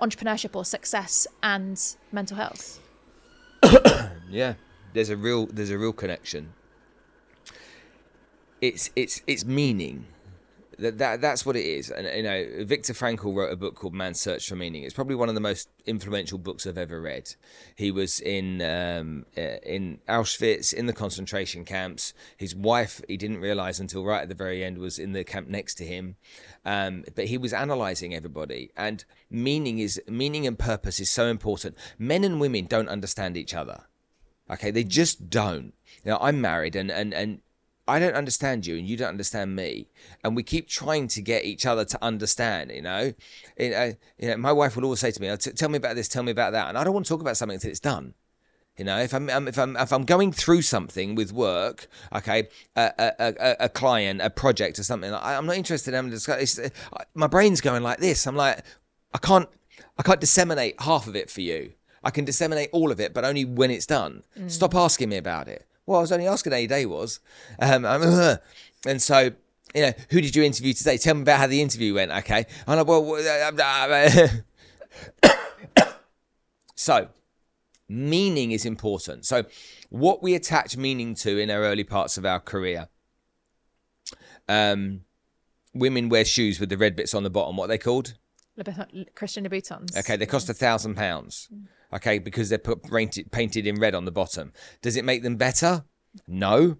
[0.01, 2.81] entrepreneurship or success and mental health?
[4.29, 4.55] yeah,
[4.91, 6.51] there's a real there's a real connection.
[8.59, 10.07] It's it's it's meaning
[10.79, 11.89] that, that that's what it is.
[11.89, 14.83] And you know, Viktor Frankl wrote a book called Man's Search for Meaning.
[14.83, 17.35] It's probably one of the most influential books I've ever read.
[17.75, 22.13] He was in um, uh, in Auschwitz in the concentration camps.
[22.37, 25.47] His wife, he didn't realize until right at the very end, was in the camp
[25.47, 26.15] next to him.
[26.65, 31.75] Um, but he was analyzing everybody, and meaning is meaning and purpose is so important.
[31.97, 33.85] Men and women don't understand each other.
[34.51, 35.73] Okay, they just don't.
[36.03, 37.41] Know, I'm married, and and and
[37.89, 39.87] I don't understand you and you don't understand me,
[40.23, 42.71] and we keep trying to get each other to understand.
[42.71, 43.13] You know,
[43.57, 46.07] you know, you know my wife will always say to me, "Tell me about this,
[46.07, 48.13] tell me about that," and I don't want to talk about something until it's done.
[48.77, 52.47] You know, if I'm, if I'm if I'm going through something with work, okay,
[52.77, 56.11] a, a, a, a client, a project, or something, I, am not interested in having
[56.11, 56.57] discuss.
[57.13, 58.25] My brain's going like this.
[58.25, 58.63] I'm like,
[59.13, 59.49] I can't
[59.97, 61.73] I can't disseminate half of it for you.
[62.03, 64.23] I can disseminate all of it, but only when it's done.
[64.39, 64.49] Mm.
[64.49, 65.67] Stop asking me about it.
[65.89, 67.19] Well, I was only asking how your day was.
[67.57, 67.83] Um,
[68.85, 69.31] and so,
[69.73, 70.97] you know, who did you interview today?
[70.97, 72.45] Tell me about how the interview went, okay?
[72.67, 73.17] And I, well,
[76.75, 77.07] so,
[77.87, 79.25] meaning is important.
[79.25, 79.45] So,
[79.89, 82.87] what we attach meaning to in our early parts of our career.
[84.47, 85.01] Um,
[85.73, 87.57] women wear shoes with the red bits on the bottom.
[87.57, 88.13] What are they called?
[89.15, 89.97] Christian Louboutins.
[89.97, 91.49] Okay, they cost a thousand pounds.
[91.93, 94.53] Okay, because they're put painted, in red on the bottom.
[94.81, 95.85] Does it make them better?
[96.27, 96.77] No.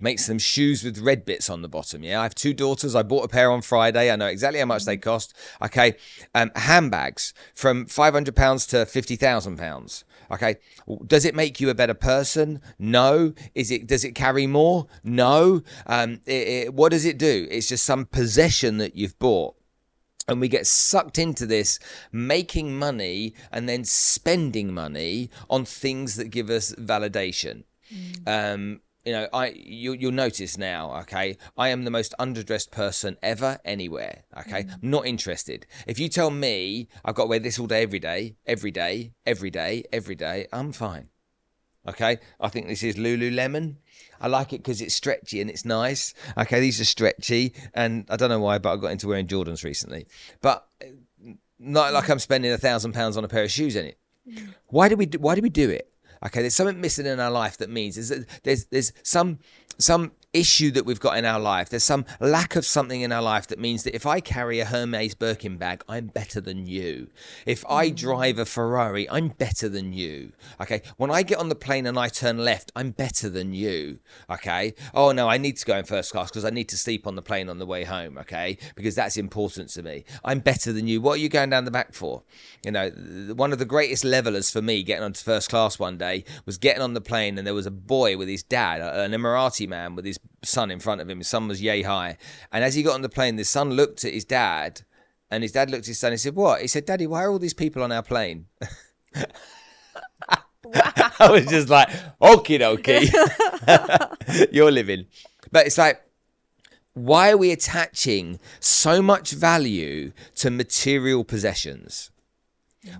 [0.00, 2.02] makes them shoes with red bits on the bottom.
[2.02, 2.94] Yeah, I have two daughters.
[2.94, 4.10] I bought a pair on Friday.
[4.10, 5.34] I know exactly how much they cost.
[5.62, 5.96] Okay,
[6.34, 10.04] um, handbags from five hundred pounds to fifty thousand pounds.
[10.30, 10.56] Okay,
[11.06, 12.60] does it make you a better person?
[12.78, 13.34] No.
[13.54, 13.86] Is it?
[13.86, 14.86] Does it carry more?
[15.04, 15.62] No.
[15.86, 17.46] Um, it, it, what does it do?
[17.50, 19.56] It's just some possession that you've bought
[20.28, 21.78] and we get sucked into this
[22.10, 27.64] making money and then spending money on things that give us validation.
[27.92, 28.28] Mm.
[28.54, 30.94] Um, you know, I you, you'll notice now.
[31.00, 34.24] Okay, I am the most underdressed person ever anywhere.
[34.38, 34.82] Okay, mm.
[34.82, 35.66] not interested.
[35.86, 39.12] If you tell me I've got to wear this all day, every day, every day,
[39.26, 41.08] every day, every day, I'm fine.
[41.88, 43.76] Okay, I think this is Lululemon.
[44.20, 46.14] I like it because it's stretchy and it's nice.
[46.38, 49.64] Okay, these are stretchy, and I don't know why, but I got into wearing Jordans
[49.64, 50.06] recently.
[50.40, 53.86] But uh, not like I'm spending a thousand pounds on a pair of shoes in
[53.86, 53.98] it.
[54.68, 55.92] Why do we do, why do we do it?
[56.24, 59.40] Okay, there's something missing in our life that means there's there's, there's some
[59.78, 61.68] some issue that we've got in our life.
[61.68, 64.64] There's some lack of something in our life that means that if I carry a
[64.64, 67.08] Hermes Birkin bag, I'm better than you.
[67.46, 67.96] If I mm.
[67.96, 70.32] drive a Ferrari, I'm better than you.
[70.60, 70.82] Okay.
[70.96, 73.98] When I get on the plane and I turn left, I'm better than you.
[74.30, 74.74] Okay.
[74.94, 77.16] Oh no, I need to go in first class because I need to sleep on
[77.16, 78.16] the plane on the way home.
[78.18, 78.58] Okay.
[78.74, 80.04] Because that's important to me.
[80.24, 81.00] I'm better than you.
[81.00, 82.22] What are you going down the back for?
[82.64, 82.90] You know,
[83.34, 86.82] one of the greatest levelers for me getting onto first class one day was getting
[86.82, 90.04] on the plane and there was a boy with his dad, an Emirati man with
[90.04, 91.18] his son in front of him.
[91.18, 92.16] His son was yay high.
[92.50, 94.82] And as he got on the plane, the son looked at his dad
[95.30, 96.60] and his dad looked at his son and said, What?
[96.60, 98.46] He said, Daddy, why are all these people on our plane?
[100.74, 101.88] I was just like,
[102.20, 103.08] okie dokie.
[104.52, 105.06] You're living.
[105.50, 106.02] But it's like,
[106.94, 112.10] why are we attaching so much value to material possessions?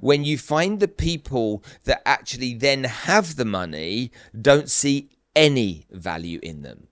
[0.01, 6.39] When you find the people that actually then have the money don't see any value
[6.43, 6.87] in them.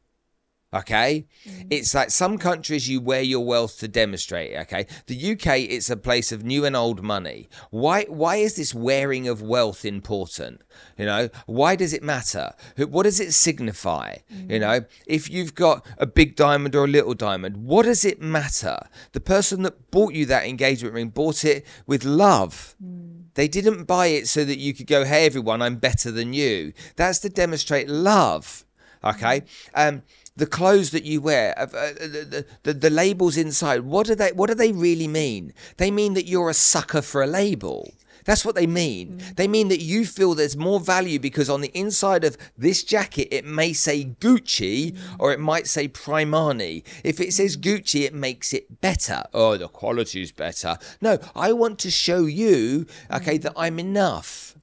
[0.72, 1.66] Okay, mm.
[1.68, 4.56] it's like some countries you wear your wealth to demonstrate.
[4.56, 7.48] Okay, the UK it's a place of new and old money.
[7.70, 8.04] Why?
[8.04, 10.62] Why is this wearing of wealth important?
[10.96, 12.52] You know, why does it matter?
[12.76, 14.18] What does it signify?
[14.32, 14.50] Mm.
[14.50, 18.22] You know, if you've got a big diamond or a little diamond, what does it
[18.22, 18.78] matter?
[19.10, 22.76] The person that bought you that engagement ring bought it with love.
[22.80, 26.32] Mm They didn't buy it so that you could go, hey, everyone, I'm better than
[26.32, 26.72] you.
[26.96, 28.64] That's to demonstrate love.
[29.02, 29.44] Okay.
[29.74, 30.02] Um,
[30.40, 34.48] the clothes that you wear, uh, the, the, the labels inside, what do they what
[34.48, 35.52] do they really mean?
[35.76, 37.92] They mean that you're a sucker for a label.
[38.24, 39.18] That's what they mean.
[39.18, 39.36] Mm.
[39.36, 43.28] They mean that you feel there's more value because on the inside of this jacket,
[43.30, 44.98] it may say Gucci mm.
[45.18, 46.84] or it might say Primani.
[47.04, 49.24] If it says Gucci, it makes it better.
[49.32, 50.78] Oh, the quality is better.
[51.00, 54.56] No, I want to show you, okay, that I'm enough.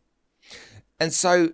[1.00, 1.52] And so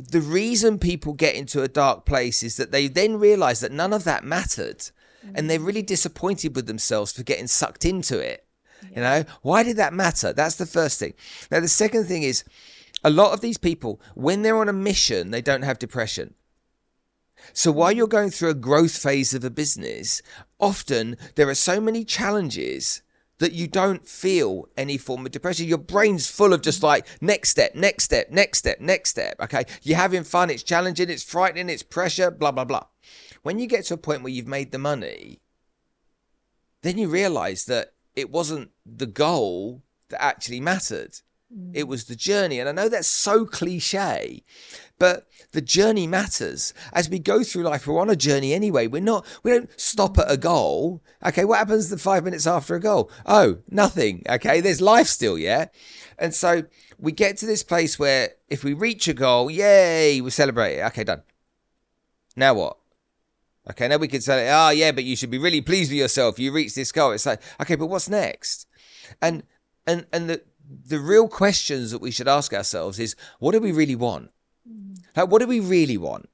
[0.00, 3.92] the reason people get into a dark place is that they then realize that none
[3.92, 4.90] of that mattered.
[5.34, 8.46] And they're really disappointed with themselves for getting sucked into it.
[8.88, 10.32] You know, why did that matter?
[10.32, 11.12] That's the first thing.
[11.50, 12.44] Now, the second thing is
[13.04, 16.34] a lot of these people, when they're on a mission, they don't have depression.
[17.52, 20.22] So while you're going through a growth phase of a business,
[20.58, 23.02] often there are so many challenges
[23.40, 25.66] that you don't feel any form of depression.
[25.66, 29.34] Your brain's full of just like next step, next step, next step, next step.
[29.40, 29.64] Okay.
[29.82, 32.84] You're having fun, it's challenging, it's frightening, it's pressure, blah, blah, blah.
[33.42, 35.40] When you get to a point where you've made the money,
[36.82, 41.20] then you realize that it wasn't the goal that actually mattered.
[41.72, 42.60] It was the journey.
[42.60, 44.44] And I know that's so cliche,
[44.98, 46.72] but the journey matters.
[46.92, 48.86] As we go through life, we're on a journey anyway.
[48.86, 51.02] We're not, we don't stop at a goal.
[51.26, 53.10] Okay, what happens the five minutes after a goal?
[53.26, 54.22] Oh, nothing.
[54.28, 55.66] Okay, there's life still, yeah?
[56.18, 56.64] And so
[56.98, 60.84] we get to this place where if we reach a goal, yay, we celebrate it.
[60.86, 61.22] Okay, done.
[62.36, 62.76] Now what?
[63.70, 66.38] Okay, now we could say, oh yeah, but you should be really pleased with yourself.
[66.38, 67.12] You reached this goal.
[67.12, 68.66] It's like, okay, but what's next?
[69.20, 69.42] And
[69.86, 70.42] and and the
[70.86, 74.30] the real questions that we should ask ourselves is, what do we really want?
[74.68, 74.98] Mm.
[75.16, 76.28] Like, what do we really want?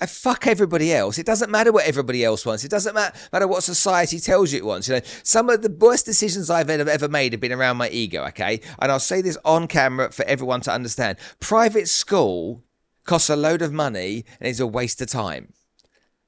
[0.00, 1.18] And fuck everybody else.
[1.18, 2.64] It doesn't matter what everybody else wants.
[2.64, 4.88] It doesn't matter, matter what society tells you it wants.
[4.88, 7.90] You know, some of the worst decisions I've ever, ever made have been around my
[7.90, 8.24] ego.
[8.28, 11.18] Okay, and I'll say this on camera for everyone to understand.
[11.38, 12.64] Private school
[13.04, 15.52] costs a load of money and is a waste of time.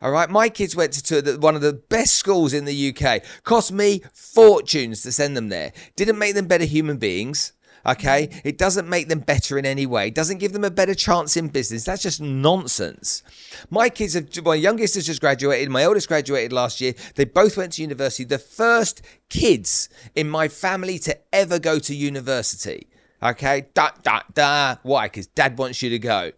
[0.03, 3.23] All right, my kids went to, to one of the best schools in the UK.
[3.45, 5.73] Cost me fortunes to send them there.
[5.97, 7.53] Didn't make them better human beings.
[7.87, 10.09] Okay, it doesn't make them better in any way.
[10.09, 11.85] It doesn't give them a better chance in business.
[11.85, 13.23] That's just nonsense.
[13.71, 15.71] My kids have, my youngest has just graduated.
[15.71, 16.95] My oldest graduated last year.
[17.15, 18.25] They both went to university.
[18.25, 22.89] The first kids in my family to ever go to university.
[23.23, 24.77] Okay, da da da.
[24.83, 25.07] Why?
[25.07, 26.33] Because dad wants you to go.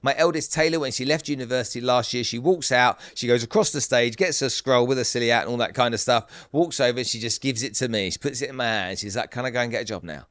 [0.00, 3.70] My eldest Taylor, when she left university last year, she walks out, she goes across
[3.72, 6.48] the stage, gets her scroll with a silly hat and all that kind of stuff,
[6.52, 8.10] walks over, she just gives it to me.
[8.10, 8.98] She puts it in my hand.
[8.98, 10.26] She's like, Can I go and get a job now?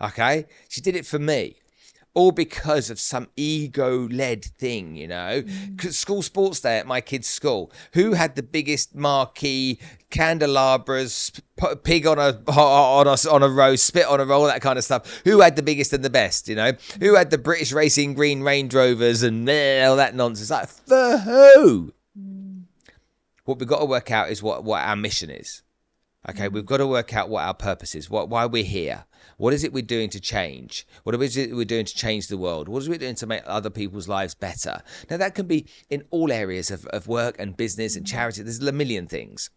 [0.00, 0.46] Okay?
[0.68, 1.56] She did it for me
[2.14, 5.42] all because of some ego led thing, you know.
[5.42, 5.92] Mm.
[5.92, 7.72] School sports day at my kid's school.
[7.94, 9.78] Who had the biggest marquee,
[10.10, 11.32] candelabras,
[11.84, 14.84] pig on a on a on a roast, spit on a roll, that kind of
[14.84, 15.22] stuff?
[15.24, 16.72] Who had the biggest and the best, you know?
[17.00, 20.50] Who had the British Racing Green Range Rovers and all that nonsense?
[20.50, 21.94] Like for who?
[22.18, 22.62] Mm.
[23.44, 25.62] What we've got to work out is what what our mission is.
[26.28, 26.52] Okay, mm.
[26.52, 29.04] we've got to work out what our purpose is, what why we're here.
[29.40, 30.86] What is it we're doing to change?
[31.02, 32.68] What is it we're doing to change the world?
[32.68, 34.82] What is it we doing to make other people's lives better?
[35.08, 38.14] Now, that can be in all areas of, of work and business and mm-hmm.
[38.14, 38.42] charity.
[38.42, 39.48] There's a million things.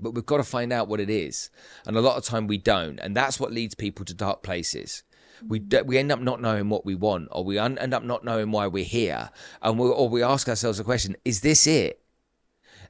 [0.00, 1.48] But we've got to find out what it is.
[1.86, 2.98] And a lot of time we don't.
[2.98, 5.04] And that's what leads people to dark places.
[5.46, 5.86] We, mm-hmm.
[5.86, 8.50] we end up not knowing what we want, or we un- end up not knowing
[8.50, 9.30] why we're here.
[9.62, 12.03] And we, or we ask ourselves a question is this it?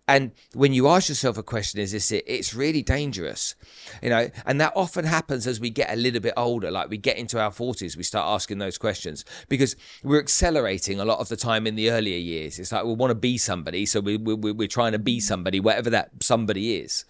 [0.07, 2.25] And when you ask yourself a question, is this it?
[2.27, 3.55] It's really dangerous,
[4.03, 6.99] you know, and that often happens as we get a little bit older, like we
[6.99, 11.31] get into our 40s, we start asking those questions because we're accelerating a lot of
[11.31, 12.59] the time in the earlier years.
[12.59, 15.59] It's like we want to be somebody, so we, we, we're trying to be somebody,
[15.59, 17.07] whatever that somebody is.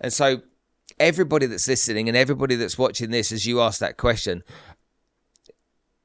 [0.00, 0.42] And so,
[1.00, 4.42] everybody that's listening and everybody that's watching this, as you ask that question,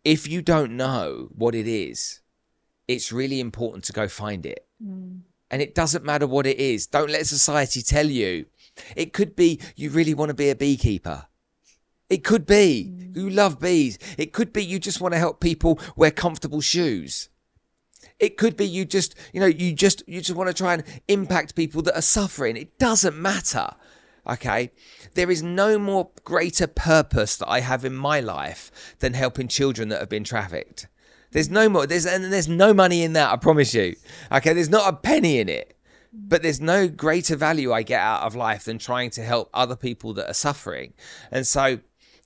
[0.05, 2.21] if you don't know what it is,
[2.87, 4.65] it's really important to go find it.
[4.81, 6.87] Mm and it doesn't matter what it is.
[6.87, 8.45] Don't let society tell you.
[8.95, 11.27] It could be you really want to be a beekeeper.
[12.09, 13.15] It could be mm.
[13.15, 13.99] you love bees.
[14.17, 17.29] It could be you just want to help people wear comfortable shoes.
[18.19, 20.83] It could be you just, you know, you just you just want to try and
[21.07, 22.57] impact people that are suffering.
[22.57, 23.69] It doesn't matter.
[24.27, 24.71] Okay?
[25.15, 29.89] There is no more greater purpose that I have in my life than helping children
[29.89, 30.87] that have been trafficked.
[31.31, 31.85] There's no more.
[31.85, 33.31] There's and there's no money in that.
[33.31, 33.95] I promise you.
[34.31, 35.75] Okay, there's not a penny in it.
[36.11, 39.75] But there's no greater value I get out of life than trying to help other
[39.75, 40.93] people that are suffering.
[41.31, 41.79] And so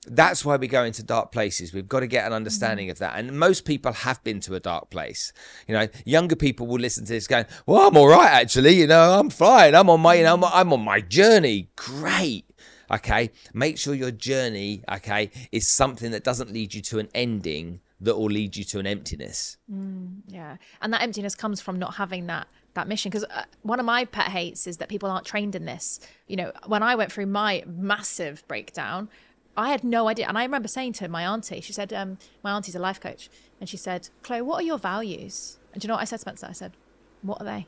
[0.06, 1.72] that's why we go into dark places.
[1.72, 2.36] We've got to get an mm-hmm.
[2.36, 3.18] understanding of that.
[3.18, 5.32] And most people have been to a dark place.
[5.66, 8.72] You know, younger people will listen to this going, Well, I'm all right, actually.
[8.72, 9.74] You know, I'm fine.
[9.74, 11.70] I'm on my, you know, I'm on my journey.
[11.76, 12.46] Great.
[12.90, 13.30] Okay.
[13.52, 18.16] Make sure your journey, okay, is something that doesn't lead you to an ending that
[18.18, 19.56] will lead you to an emptiness.
[20.28, 23.10] Yeah, and that emptiness comes from not having that that mission.
[23.10, 26.00] Because uh, one of my pet hates is that people aren't trained in this.
[26.26, 29.08] You know, when I went through my massive breakdown,
[29.56, 30.26] I had no idea.
[30.28, 33.30] And I remember saying to my auntie, she said, um, my auntie's a life coach,
[33.60, 35.58] and she said, Chloe, what are your values?
[35.72, 36.46] And do you know what I said, Spencer?
[36.48, 36.72] I said,
[37.22, 37.66] what are they?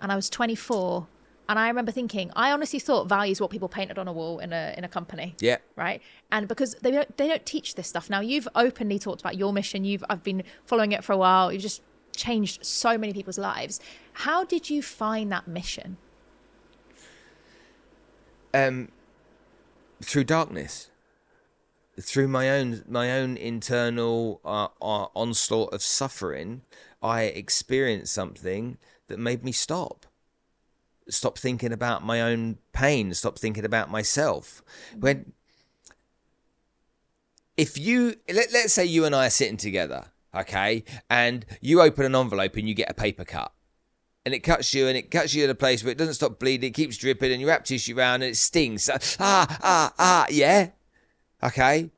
[0.00, 1.06] And I was 24.
[1.48, 4.52] And I remember thinking, I honestly thought values what people painted on a wall in
[4.52, 5.34] a in a company.
[5.40, 5.58] Yeah.
[5.76, 6.00] right?
[6.32, 8.08] And because they don't they don't teach this stuff.
[8.08, 9.84] Now you've openly talked about your mission.
[9.84, 11.52] You've i've been following it for a while.
[11.52, 11.82] You've just
[12.16, 13.80] changed so many people's lives.
[14.14, 15.96] How did you find that mission?
[18.54, 18.88] Um,
[20.02, 20.90] through darkness,
[22.00, 26.62] through my own my own internal uh, uh, onslaught of suffering,
[27.02, 28.78] I experienced something
[29.08, 30.06] that made me stop.
[31.08, 33.12] Stop thinking about my own pain.
[33.14, 34.62] Stop thinking about myself.
[34.98, 35.32] When
[37.56, 42.04] if you let, let's say you and I are sitting together, okay, and you open
[42.04, 43.52] an envelope and you get a paper cut
[44.24, 46.38] and it cuts you and it cuts you in a place where it doesn't stop
[46.38, 48.88] bleeding, it keeps dripping, and you wrap tissue around and it stings.
[49.20, 50.70] Ah, ah, ah, yeah.
[51.42, 51.90] Okay.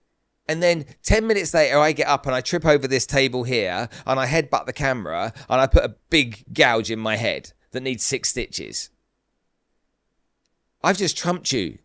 [0.49, 3.89] And then 10 minutes later, I get up and I trip over this table here
[4.07, 7.83] and I headbutt the camera and I put a big gouge in my head that
[7.83, 8.91] needs six stitches.
[10.87, 11.79] I've just trumped you.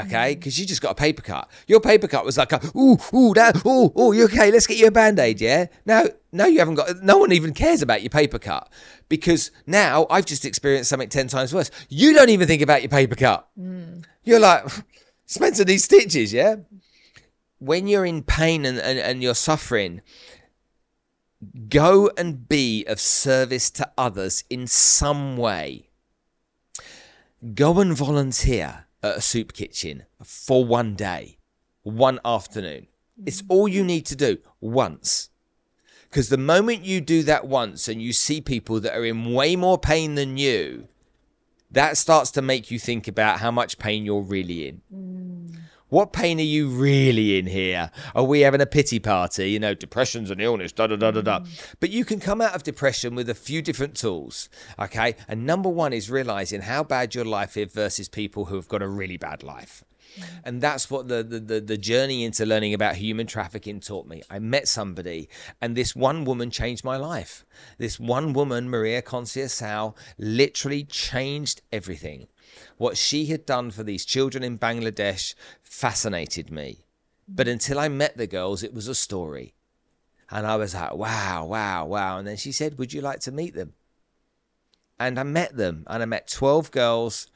[0.00, 1.50] Okay, because you just got a paper cut.
[1.66, 4.52] Your paper cut was like a ooh ooh that ooh ooh you okay?
[4.52, 5.40] Let's get you a band aid.
[5.40, 5.66] Yeah.
[5.84, 7.02] No, no, you haven't got.
[7.02, 8.72] No one even cares about your paper cut
[9.08, 11.72] because now I've just experienced something ten times worse.
[11.88, 13.48] You don't even think about your paper cut.
[13.56, 14.02] Hmm.
[14.22, 14.64] You're like
[15.26, 16.32] Spencer needs stitches.
[16.32, 16.56] Yeah.
[17.58, 20.02] When you're in pain and, and, and you're suffering,
[21.68, 25.88] go and be of service to others in some way
[27.52, 31.38] go and volunteer at a soup kitchen for one day,
[31.82, 32.86] one afternoon.
[33.26, 35.28] It's all you need to do once.
[36.08, 39.56] Because the moment you do that once and you see people that are in way
[39.56, 40.88] more pain than you,
[41.70, 44.80] that starts to make you think about how much pain you're really in.
[44.94, 45.23] Mm.
[45.94, 47.92] What pain are you really in here?
[48.16, 49.52] Are we having a pity party?
[49.52, 51.44] You know, depression's an illness, da da da da da.
[51.78, 55.14] But you can come out of depression with a few different tools, okay?
[55.28, 58.82] And number one is realizing how bad your life is versus people who have got
[58.82, 59.84] a really bad life.
[60.42, 64.22] And that's what the, the, the, journey into learning about human trafficking taught me.
[64.28, 65.28] I met somebody,
[65.60, 67.44] and this one woman changed my life.
[67.78, 72.26] This one woman, Maria Conceição, literally changed everything.
[72.76, 76.84] What she had done for these children in Bangladesh fascinated me.
[77.26, 79.54] But until I met the girls, it was a story.
[80.30, 82.18] And I was like, wow, wow, wow.
[82.18, 83.74] And then she said, Would you like to meet them?
[84.98, 87.28] And I met them, and I met 12 girls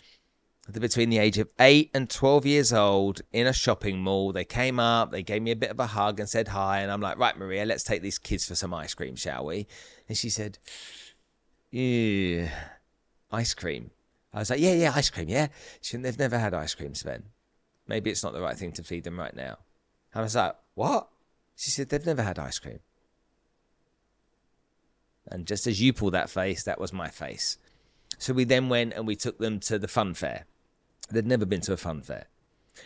[0.73, 4.33] between the age of 8 and 12 years old in a shopping mall.
[4.33, 6.81] They came up, they gave me a bit of a hug and said hi.
[6.81, 9.67] And I'm like, right, Maria, let's take these kids for some ice cream, shall we?
[10.09, 10.59] And she said,
[11.71, 12.51] yeah,
[13.31, 13.91] ice cream.
[14.33, 15.49] I was like, yeah, yeah, ice cream, yeah.
[15.81, 17.25] She said, they've never had ice cream, Sven.
[17.87, 19.59] Maybe it's not the right thing to feed them right now.
[20.15, 21.09] I was like, what?
[21.57, 22.81] She said, they've never had ice cream.
[25.31, 27.59] And just as you pull that face, that was my face.
[28.19, 30.45] So we then went and we took them to the fun fair.
[31.11, 32.27] They'd never been to a fun fair.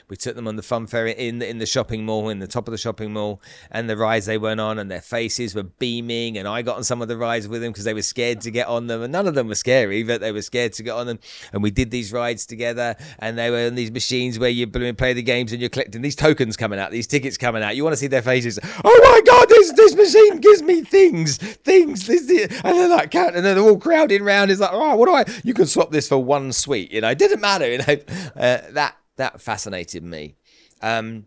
[0.08, 2.46] We took them on the fun fair in the, in the shopping mall, in the
[2.46, 3.40] top of the shopping mall,
[3.70, 6.38] and the rides they went on, and their faces were beaming.
[6.38, 8.50] And I got on some of the rides with them because they were scared to
[8.50, 10.94] get on them, and none of them were scary, but they were scared to get
[10.94, 11.18] on them.
[11.52, 15.12] And we did these rides together, and they were on these machines where you play
[15.12, 17.76] the games and you're collecting these tokens coming out, these tickets coming out.
[17.76, 18.58] You want to see their faces?
[18.84, 22.60] Oh my god, this this machine gives me things, things, this, this.
[22.64, 24.50] and they're like counting, and they're all crowding round.
[24.50, 25.40] It's like, oh, what do I?
[25.44, 27.10] You can swap this for one sweet, you know.
[27.10, 27.96] It didn't matter, you know.
[28.36, 30.34] Uh, that that fascinated me.
[30.82, 31.26] Um,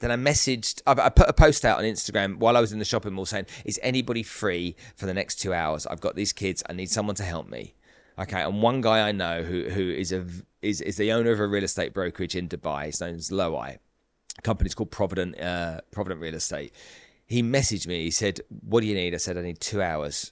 [0.00, 2.84] then I messaged, I, put a post out on Instagram while I was in the
[2.84, 5.86] shopping mall saying, Is anybody free for the next two hours?
[5.86, 6.62] I've got these kids.
[6.68, 7.74] I need someone to help me.
[8.18, 8.40] Okay.
[8.40, 10.24] And one guy I know who, who is, a,
[10.62, 13.78] is, is the owner of a real estate brokerage in Dubai, his name is Loai.
[14.36, 16.72] The company's called Provident, uh, Provident Real Estate.
[17.26, 18.04] He messaged me.
[18.04, 19.14] He said, What do you need?
[19.14, 20.30] I said, I need two hours.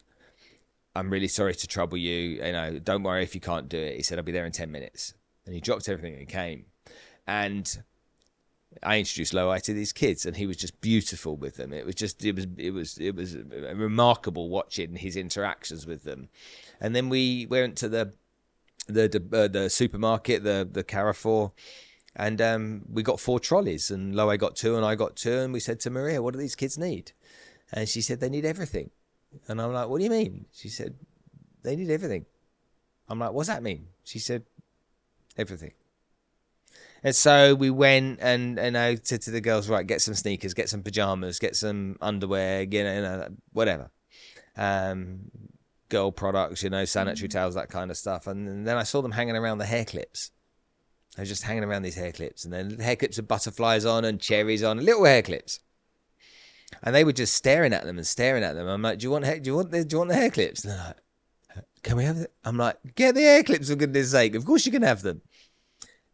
[0.94, 2.42] I'm really sorry to trouble you.
[2.42, 3.96] You know, don't worry if you can't do it.
[3.96, 5.12] He said, I'll be there in 10 minutes.
[5.44, 6.64] And he dropped everything and came
[7.26, 7.82] and
[8.82, 11.72] I introduced Loai to these kids, and he was just beautiful with them.
[11.72, 16.28] It was just it was it was it was remarkable watching his interactions with them.
[16.80, 18.12] And then we went to the
[18.86, 21.52] the uh, the supermarket, the the Carrefour,
[22.14, 25.52] and um, we got four trolleys, and Loai got two, and I got two, and
[25.52, 27.12] we said to Maria, "What do these kids need?"
[27.72, 28.90] And she said, "They need everything."
[29.48, 30.96] And I'm like, "What do you mean?" She said,
[31.62, 32.26] "They need everything."
[33.08, 34.44] I'm like, "What's that mean?" She said,
[35.36, 35.72] "Everything."
[37.02, 40.54] And so we went and and I said to the girls, right, get some sneakers,
[40.54, 43.90] get some pajamas, get some underwear, you know, you know whatever.
[44.56, 45.30] Um,
[45.88, 48.26] girl products, you know, sanitary towels, that kind of stuff.
[48.26, 50.30] And then I saw them hanging around the hair clips.
[51.16, 54.04] They were just hanging around these hair clips, and then hair clips with butterflies on
[54.04, 55.60] and cherries on, little hair clips.
[56.82, 58.68] And they were just staring at them and staring at them.
[58.68, 59.40] I'm like, "Do you want hair?
[59.40, 60.94] Do you want the, do you want the hair clips?" And they're
[61.56, 64.34] like, "Can we have it?" I'm like, "Get the hair clips for goodness sake!
[64.34, 65.22] Of course you can have them."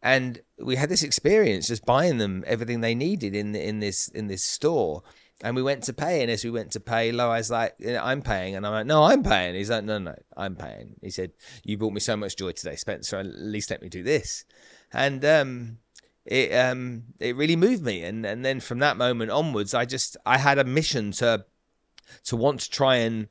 [0.03, 4.27] And we had this experience just buying them everything they needed in in this in
[4.27, 5.03] this store.
[5.45, 8.55] And we went to pay, and as we went to pay, Loai's like, "I'm paying,"
[8.55, 11.33] and I'm like, "No, I'm paying." He's like, "No, no, I'm paying." He said,
[11.65, 13.19] "You brought me so much joy today, Spencer.
[13.19, 14.45] At least let me do this."
[14.93, 15.79] And um,
[16.25, 20.17] it um, it really moved me, and and then from that moment onwards, I just
[20.25, 21.47] I had a mission to
[22.25, 23.29] to want to try and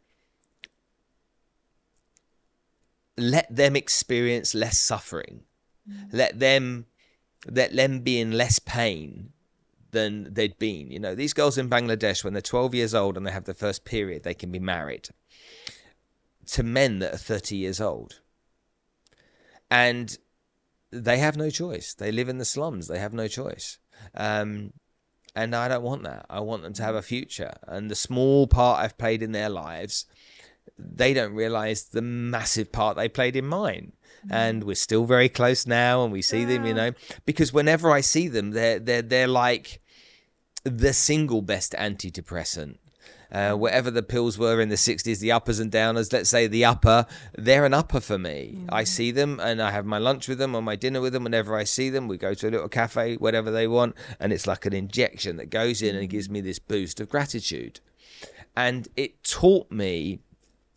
[3.18, 5.44] let them experience less suffering.
[6.12, 6.86] Let them
[7.50, 9.32] let them be in less pain
[9.92, 10.92] than they'd been.
[10.92, 13.56] You know, these girls in Bangladesh, when they're 12 years old and they have their
[13.56, 15.10] first period, they can be married
[16.48, 18.20] to men that are 30 years old.
[19.70, 20.18] And
[20.92, 21.94] they have no choice.
[21.94, 22.88] They live in the slums.
[22.88, 23.78] They have no choice.
[24.14, 24.74] Um,
[25.34, 26.26] and I don't want that.
[26.30, 27.54] I want them to have a future.
[27.68, 30.06] And the small part I've played in their lives,
[30.78, 33.94] they don't realize the massive part they played in mine.
[34.26, 34.34] Mm-hmm.
[34.34, 36.48] And we're still very close now, and we see yeah.
[36.48, 36.92] them, you know,
[37.26, 39.82] because whenever I see them, they're they're they're like
[40.64, 42.78] the single best antidepressant.
[43.32, 46.66] Uh, whatever the pills were in the 60s, the uppers and downers, let's say the
[46.66, 47.06] upper,
[47.38, 48.58] they're an upper for me.
[48.58, 48.66] Mm.
[48.70, 51.24] I see them and I have my lunch with them or my dinner with them
[51.24, 52.10] whenever I see them.
[52.10, 55.50] We go to a little cafe, whatever they want, and it's like an injection that
[55.50, 57.80] goes in and gives me this boost of gratitude.
[58.54, 60.20] And it taught me,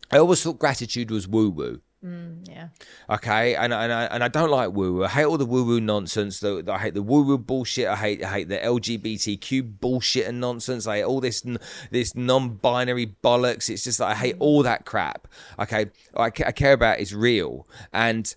[0.09, 1.81] I always thought gratitude was woo woo.
[2.05, 2.67] Mm, yeah.
[3.09, 5.05] Okay, and and I, and I don't like woo woo.
[5.05, 6.39] I hate all the woo woo nonsense.
[6.39, 7.87] The, I hate the woo woo bullshit.
[7.87, 10.85] I hate I hate the LGBTQ bullshit and nonsense.
[10.85, 11.43] I hate all this
[11.89, 13.71] this non-binary bollocks.
[13.71, 15.27] It's just that I hate all that crap.
[15.57, 18.35] Okay, I, I care about is real, and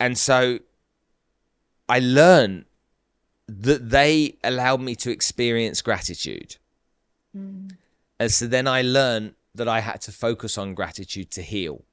[0.00, 0.58] and so
[1.88, 2.64] I learned
[3.46, 6.56] that they allowed me to experience gratitude,
[7.36, 7.70] mm.
[8.18, 11.85] and so then I learned that I had to focus on gratitude to heal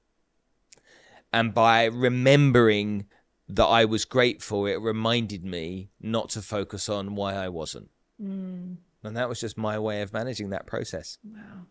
[1.33, 3.07] and by remembering
[3.49, 7.89] that I was grateful, it reminded me not to focus on why I wasn't.
[8.21, 8.77] Mm.
[9.03, 11.17] And that was just my way of managing that process.
[11.23, 11.65] Wow.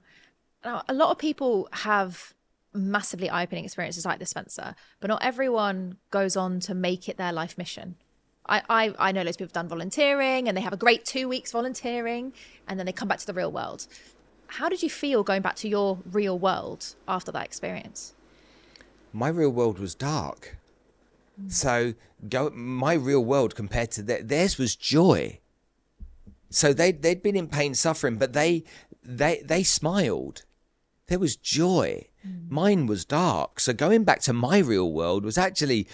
[0.65, 2.35] Now, a lot of people have
[2.75, 7.17] massively eye opening experiences like this, Spencer, but not everyone goes on to make it
[7.17, 7.97] their life mission.
[8.47, 11.05] I, I, I know loads of people have done volunteering and they have a great
[11.05, 12.33] two weeks volunteering
[12.67, 13.87] and then they come back to the real world.
[14.49, 18.15] How did you feel going back to your real world after that experience?
[19.13, 20.57] My real world was dark.
[21.49, 21.95] So
[22.29, 25.41] go my real world compared to their, theirs was joy.
[26.51, 28.65] So they they'd been in pain, suffering, but they
[29.03, 30.45] they they smiled.
[31.07, 32.07] There was joy.
[32.27, 32.51] Mm.
[32.51, 33.61] Mine was dark.
[33.61, 35.89] So going back to my real world was actually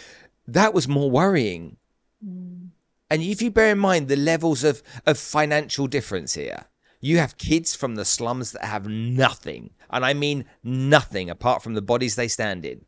[0.47, 1.77] that was more worrying.
[2.25, 2.69] Mm.
[3.11, 6.65] And if you bear in mind the levels of, of financial difference here,
[7.01, 11.73] you have kids from the slums that have nothing, and I mean nothing apart from
[11.73, 12.85] the bodies they stand in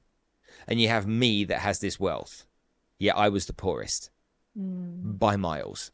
[0.71, 2.47] and you have me that has this wealth.
[2.99, 4.11] Yet I was the poorest
[4.57, 5.18] mm.
[5.18, 5.91] by miles.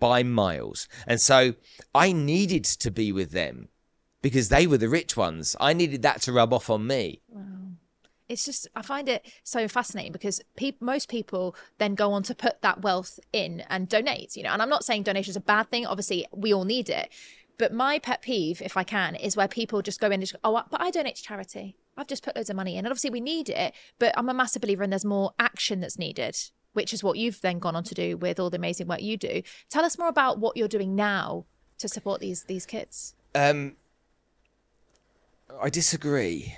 [0.00, 0.88] By miles.
[1.06, 1.54] And so
[1.94, 3.68] I needed to be with them
[4.22, 5.54] because they were the rich ones.
[5.60, 7.20] I needed that to rub off on me.
[7.28, 7.42] Wow.
[8.28, 12.34] It's just, I find it so fascinating because pe- most people then go on to
[12.34, 14.50] put that wealth in and donate, you know.
[14.50, 15.86] And I'm not saying donation is a bad thing.
[15.86, 17.10] Obviously, we all need it.
[17.58, 20.36] But my pet peeve, if I can, is where people just go in and just,
[20.44, 21.76] oh, but I donate to charity.
[21.98, 22.78] I've just put loads of money in.
[22.78, 25.98] And obviously we need it, but I'm a massive believer in there's more action that's
[25.98, 26.38] needed,
[26.72, 29.16] which is what you've then gone on to do with all the amazing work you
[29.16, 29.42] do.
[29.68, 31.44] Tell us more about what you're doing now
[31.78, 33.14] to support these these kids.
[33.34, 33.76] Um,
[35.60, 36.54] I disagree.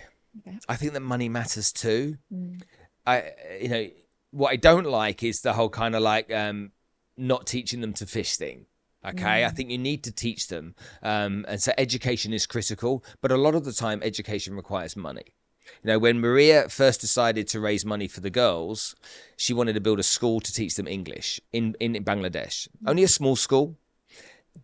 [0.46, 0.58] Okay.
[0.68, 2.18] I think that money matters too.
[2.32, 2.62] Mm.
[3.06, 3.88] I, you know,
[4.30, 6.72] what I don't like is the whole kind of like um,
[7.16, 8.66] not teaching them to fish thing.
[9.04, 9.46] Okay, mm.
[9.46, 10.74] I think you need to teach them.
[11.02, 15.34] Um, and so education is critical, but a lot of the time, education requires money.
[15.82, 18.94] You know, when Maria first decided to raise money for the girls,
[19.36, 22.68] she wanted to build a school to teach them English in, in Bangladesh.
[22.86, 23.76] Only a small school,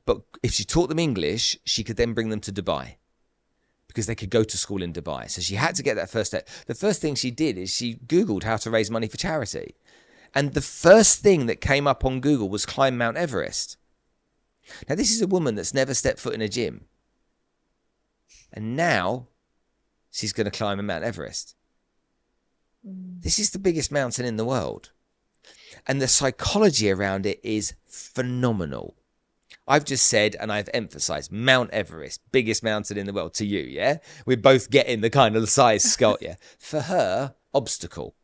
[0.04, 2.96] but if she taught them English, she could then bring them to Dubai
[3.86, 5.30] because they could go to school in Dubai.
[5.30, 6.48] So she had to get that first step.
[6.66, 9.74] The first thing she did is she Googled how to raise money for charity.
[10.34, 13.78] And the first thing that came up on Google was climb Mount Everest.
[14.88, 16.86] Now, this is a woman that's never stepped foot in a gym.
[18.52, 19.28] And now
[20.10, 21.54] she's going to climb a Mount Everest.
[22.86, 23.22] Mm.
[23.22, 24.90] This is the biggest mountain in the world.
[25.86, 28.96] And the psychology around it is phenomenal.
[29.68, 33.60] I've just said, and I've emphasized Mount Everest, biggest mountain in the world to you,
[33.60, 33.98] yeah?
[34.24, 36.36] We're both getting the kind of size Scott, yeah?
[36.58, 38.14] For her, obstacle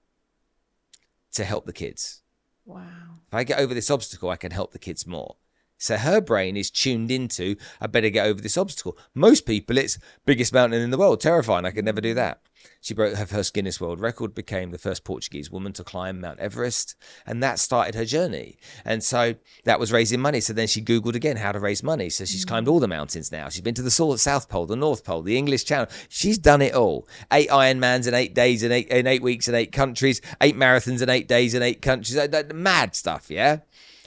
[1.33, 2.23] to help the kids.
[2.65, 2.87] Wow.
[3.27, 5.37] If I get over this obstacle, I can help the kids more.
[5.83, 8.97] So her brain is tuned into, I better get over this obstacle.
[9.15, 11.65] Most people, it's biggest mountain in the world, terrifying.
[11.65, 12.41] I could never do that.
[12.81, 16.39] She broke her first Guinness World Record, became the first Portuguese woman to climb Mount
[16.39, 16.95] Everest,
[17.27, 18.59] and that started her journey.
[18.85, 20.39] And so that was raising money.
[20.39, 22.11] So then she Googled again how to raise money.
[22.11, 23.49] So she's climbed all the mountains now.
[23.49, 25.89] She's been to the South Pole, the North Pole, the English Channel.
[26.09, 27.09] She's done it all.
[27.33, 31.03] Eight Ironmans in eight days, in eight, in eight weeks, in eight countries, eight marathons
[31.03, 32.17] in eight days, in eight countries.
[32.55, 33.59] Mad stuff, yeah?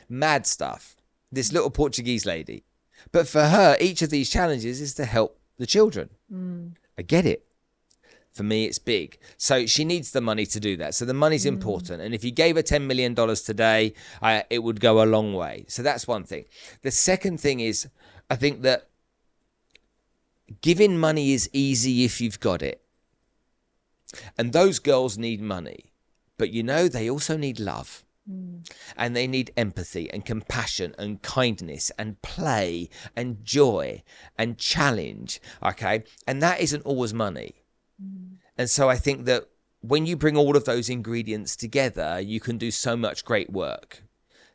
[0.07, 0.94] Mad stuff
[1.35, 2.63] this little Portuguese lady.
[3.11, 6.09] But for her, each of these challenges is to help the children.
[6.33, 6.73] Mm.
[6.97, 7.45] I get it.
[8.31, 9.17] For me, it's big.
[9.37, 10.95] So she needs the money to do that.
[10.95, 11.49] So the money's mm.
[11.49, 12.01] important.
[12.01, 13.93] And if you gave her $10 million today,
[14.49, 15.65] it would go a long way.
[15.67, 16.45] So that's one thing.
[16.81, 17.87] The second thing is,
[18.29, 18.89] I think that
[20.61, 22.81] giving money is easy if you've got it.
[24.37, 25.91] And those girls need money.
[26.37, 28.04] But you know, they also need love.
[28.29, 28.69] Mm.
[28.97, 34.03] And they need empathy and compassion and kindness and play and joy
[34.37, 35.39] and challenge.
[35.63, 36.03] Okay.
[36.27, 37.63] And that isn't always money.
[38.01, 38.37] Mm.
[38.57, 39.45] And so I think that
[39.81, 44.01] when you bring all of those ingredients together, you can do so much great work.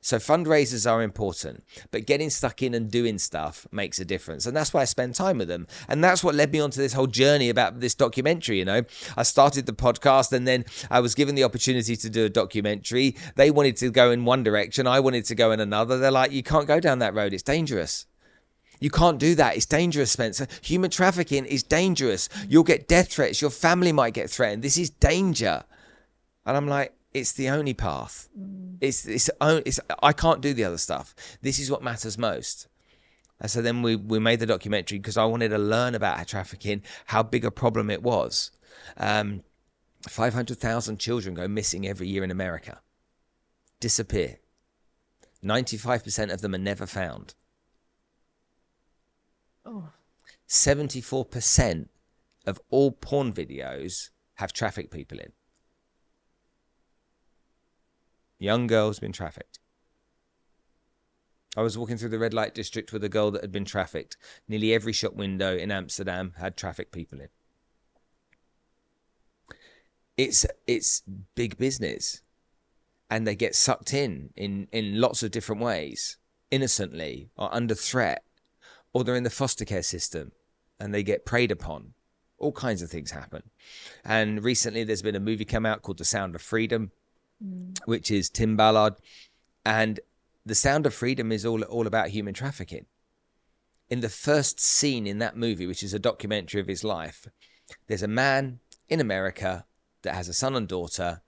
[0.03, 4.47] So fundraisers are important, but getting stuck in and doing stuff makes a difference.
[4.47, 5.67] And that's why I spend time with them.
[5.89, 8.59] And that's what led me onto this whole journey about this documentary.
[8.59, 8.83] You know,
[9.17, 13.15] I started the podcast and then I was given the opportunity to do a documentary.
[13.37, 15.99] They wanted to go in one direction, I wanted to go in another.
[15.99, 18.07] They're like, you can't go down that road, it's dangerous.
[18.81, 19.57] You can't do that.
[19.57, 20.47] It's dangerous, Spencer.
[20.63, 22.31] Human trafficking is dangerous.
[22.49, 23.43] You'll get death threats.
[23.43, 24.63] Your family might get threatened.
[24.63, 25.65] This is danger.
[26.47, 28.29] And I'm like, it's the only path.
[28.39, 28.77] Mm.
[28.81, 31.15] It's, it's, it's, I can't do the other stuff.
[31.43, 32.69] This is what matters most.
[33.41, 36.83] And so then we, we made the documentary because I wanted to learn about trafficking,
[37.07, 38.51] how big a problem it was.
[38.97, 39.43] Um,
[40.09, 42.81] 500,000 children go missing every year in America,
[43.81, 44.39] disappear.
[45.45, 47.35] 95% of them are never found.
[49.65, 49.89] Oh.
[50.49, 51.89] 74%
[52.47, 55.33] of all porn videos have traffic people in.
[58.41, 59.61] Young girl's been trafficked.
[61.57, 64.17] I was walking through the red light district with a girl that had been trafficked.
[64.49, 67.29] Nearly every shop window in Amsterdam had trafficked people in.
[70.17, 71.03] It's it's
[71.35, 72.23] big business,
[73.09, 76.19] and they get sucked in in in lots of different ways,
[76.51, 78.25] innocently or under threat,
[78.93, 80.33] or they're in the foster care system,
[80.79, 81.95] and they get preyed upon.
[82.39, 83.51] All kinds of things happen.
[84.05, 86.93] And recently, there's been a movie come out called The Sound of Freedom
[87.45, 87.79] mm.
[87.85, 88.95] which is Tim Ballard.
[89.65, 90.01] And
[90.47, 92.87] The Sound of Freedom is all, all about human trafficking.
[93.89, 97.27] In the first scene in that movie, which is a documentary of his life,
[97.89, 99.67] there's a man in America
[100.03, 101.23] that has a son and daughter,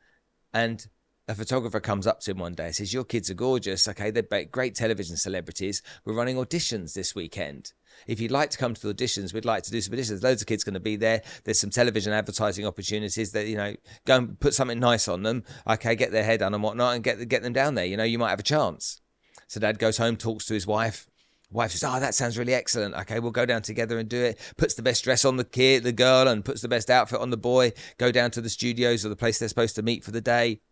[0.53, 0.87] and
[1.33, 3.89] a photographer comes up to him one day and says, Your kids are gorgeous.
[3.89, 5.83] Okay, they're great television celebrities.
[6.05, 7.73] We're running auditions this weekend.
[8.07, 10.23] If you'd like to come to the auditions, we'd like to do some auditions.
[10.23, 11.23] Loads of kids going to be there.
[11.45, 13.75] There's some television advertising opportunities that, you know,
[14.05, 15.45] go and put something nice on them.
[15.67, 17.87] Okay, get their hair done and whatnot and get, get them down there.
[17.87, 19.01] You know, you might have a chance.
[19.49, 21.09] So dad goes home, talks to his wife.
[21.51, 22.95] Wife says, "Oh, that sounds really excellent.
[22.95, 25.83] Okay, we'll go down together and do it." Puts the best dress on the kid,
[25.83, 27.75] the girl, and puts the best outfit on the boy.
[27.99, 30.63] Go down to the studios or the place they're supposed to meet for the day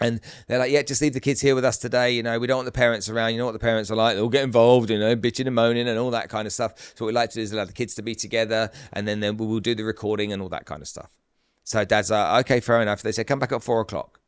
[0.00, 2.10] and they're like, yeah, just leave the kids here with us today.
[2.10, 3.32] You know, we don't want the parents around.
[3.32, 4.14] You know what the parents are like.
[4.14, 6.92] They'll get involved, you know, bitching and moaning and all that kind of stuff.
[6.94, 9.20] So what we like to do is allow the kids to be together and then,
[9.20, 11.16] then we'll do the recording and all that kind of stuff.
[11.64, 13.02] So dad's like, okay, fair enough.
[13.02, 14.20] They say, come back at four o'clock.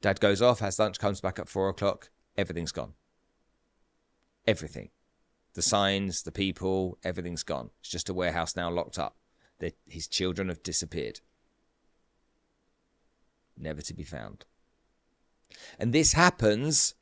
[0.00, 2.10] Dad goes off, has lunch, comes back at four o'clock.
[2.36, 2.94] Everything's gone.
[4.46, 4.88] Everything.
[5.52, 7.70] The signs, the people, everything's gone.
[7.80, 9.16] It's just a warehouse now locked up.
[9.58, 11.20] The, his children have disappeared.
[13.56, 14.44] Never to be found.
[15.78, 16.94] And this happens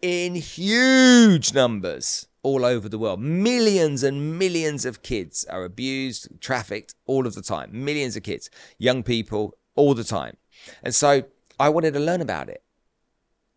[0.00, 3.20] in huge numbers all over the world.
[3.20, 7.70] Millions and millions of kids are abused, trafficked all of the time.
[7.72, 10.36] Millions of kids, young people, all the time.
[10.82, 11.24] And so
[11.58, 12.62] I wanted to learn about it.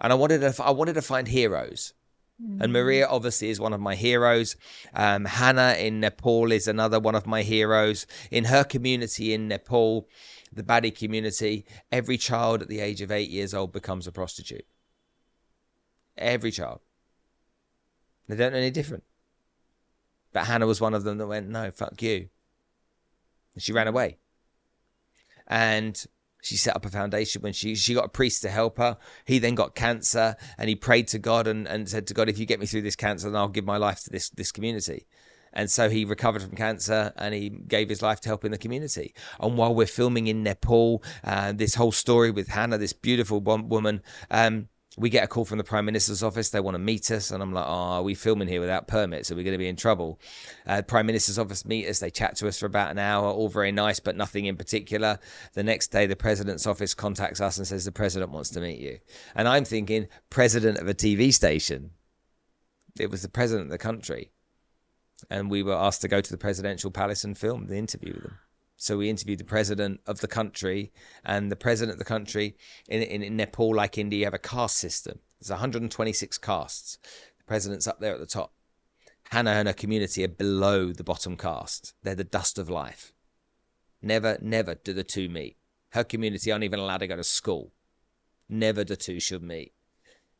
[0.02, 1.94] And I wanted to, I wanted to find heroes.
[2.40, 2.72] And mm.
[2.72, 4.58] Maria obviously is one of my heroes.
[4.94, 8.06] Um, Hannah in Nepal is another one of my heroes.
[8.32, 10.08] In her community in Nepal,
[10.56, 14.66] the Badi community, every child at the age of eight years old becomes a prostitute.
[16.18, 16.82] Every child.
[18.28, 19.04] They don't know any different.
[20.32, 22.30] But Hannah was one of them that went, no, fuck you.
[23.54, 24.18] And she ran away.
[25.48, 26.04] And
[26.44, 28.98] She set up a foundation when she she got a priest to help her.
[29.24, 32.38] He then got cancer and he prayed to God and, and said to God, if
[32.38, 35.08] you get me through this cancer, then I'll give my life to this this community.
[35.54, 39.14] And so he recovered from cancer and he gave his life to helping the community.
[39.40, 44.02] And while we're filming in Nepal, uh, this whole story with Hannah, this beautiful woman,
[44.32, 46.50] um, we get a call from the Prime Minister's office.
[46.50, 47.32] They want to meet us.
[47.32, 49.32] And I'm like, oh, are we filming here without permits?
[49.32, 50.20] Are we going to be in trouble?
[50.68, 52.00] Uh, Prime Minister's office meet us.
[52.00, 55.20] They chat to us for about an hour, all very nice, but nothing in particular.
[55.54, 58.80] The next day, the President's office contacts us and says, the President wants to meet
[58.80, 59.00] you.
[59.36, 61.92] And I'm thinking, President of a TV station.
[63.00, 64.33] It was the President of the country.
[65.30, 68.24] And we were asked to go to the presidential palace and film the interview with
[68.24, 68.40] them.
[68.76, 70.92] So we interviewed the president of the country,
[71.24, 72.58] and the president of the country
[72.90, 75.20] in, in, in Nepal, like India, you have a caste system.
[75.40, 76.98] There's 126 castes.
[77.38, 78.52] The president's up there at the top.
[79.32, 81.94] Hannah and her community are below the bottom caste.
[82.04, 83.14] They're the dust of life.
[84.02, 85.58] Never, never do the two meet.
[85.92, 87.72] Her community aren't even allowed to go to school.
[88.50, 89.74] Never the two should meet.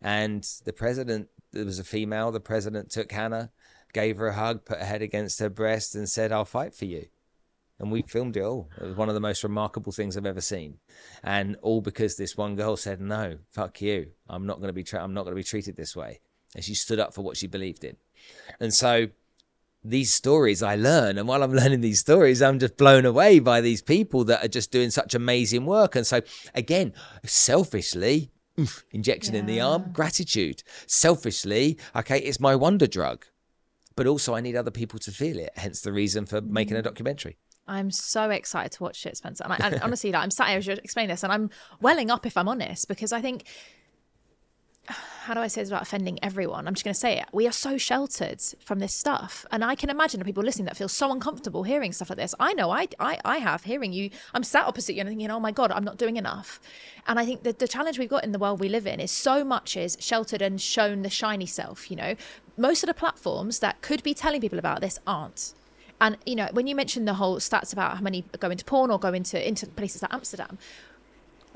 [0.02, 3.52] And the president, there was a female, the president took Hannah,
[3.94, 6.86] gave her a hug, put her head against her breast, and said, I'll fight for
[6.86, 7.08] you
[7.80, 8.70] and we filmed it all.
[8.80, 10.78] It was one of the most remarkable things I've ever seen,
[11.24, 14.12] and all because this one girl said, "No, fuck you.
[14.30, 14.84] I'm not going to be.
[14.84, 16.20] Tra- I'm not going to be treated this way."
[16.56, 17.98] And she stood up for what she believed in,
[18.60, 19.08] and so
[19.84, 23.60] these stories I learn, and while I'm learning these stories, I'm just blown away by
[23.60, 25.96] these people that are just doing such amazing work.
[25.96, 26.22] And so,
[26.56, 26.94] again,
[27.26, 28.32] selfishly,
[28.92, 29.42] injection yeah.
[29.42, 30.64] in the arm, gratitude.
[30.88, 33.26] Selfishly, okay, it's my wonder drug
[33.96, 35.52] but also I need other people to feel it.
[35.56, 36.84] Hence the reason for making a mm.
[36.84, 37.38] documentary.
[37.68, 39.44] I'm so excited to watch it, Spencer.
[39.46, 42.12] And, I, and honestly, like, I'm sat here as you explain this, and I'm welling
[42.12, 43.46] up if I'm honest, because I think,
[44.88, 46.68] how do I say this without offending everyone?
[46.68, 47.26] I'm just going to say it.
[47.32, 50.76] We are so sheltered from this stuff, and I can imagine the people listening that
[50.76, 52.36] feel so uncomfortable hearing stuff like this.
[52.38, 54.10] I know I, I, I have hearing you.
[54.34, 56.60] I'm sat opposite you and thinking, oh my god, I'm not doing enough.
[57.08, 59.12] And I think that the challenge we've got in the world we live in is
[59.12, 61.90] so much is sheltered and shown the shiny self.
[61.90, 62.16] You know,
[62.58, 65.54] most of the platforms that could be telling people about this aren't.
[66.00, 68.92] And you know, when you mentioned the whole stats about how many go into porn
[68.92, 70.58] or go into into places like Amsterdam,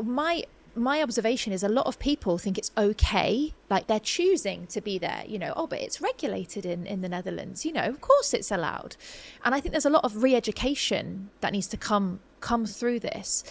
[0.02, 0.43] my
[0.76, 5.00] my observation is a lot of people think it's okay like they're choosing to be
[5.00, 7.66] there you know oh but it's regulated in in the netherlands.
[7.66, 8.95] You know of course it's allowed.
[9.43, 13.43] And i think there's a lot of re-education that needs to come come through this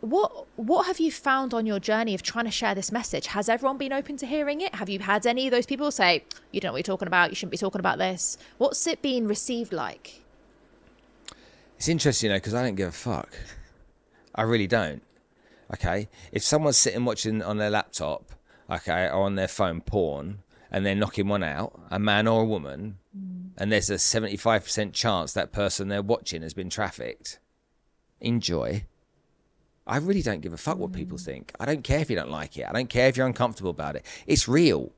[0.00, 3.28] what what have you found on your journey of trying to share this message?
[3.28, 4.74] Has everyone been open to hearing it?
[4.76, 7.30] Have you had any of those people say, "You don't know what you're talking about.
[7.30, 8.38] You shouldn't be talking about this"?
[8.58, 10.22] What's it been received like?
[11.76, 13.36] It's interesting, you know, because I don't give a fuck.
[14.34, 15.02] I really don't.
[15.72, 18.32] Okay, if someone's sitting watching on their laptop,
[18.70, 22.46] okay, or on their phone porn, and they're knocking one out, a man or a
[22.46, 23.50] woman, mm.
[23.56, 27.40] and there's a seventy-five percent chance that person they're watching has been trafficked,
[28.20, 28.84] enjoy
[29.88, 31.24] I really don't give a fuck what people mm.
[31.24, 31.52] think.
[31.58, 32.66] I don't care if you don't like it.
[32.68, 34.04] I don't care if you're uncomfortable about it.
[34.26, 34.92] It's real.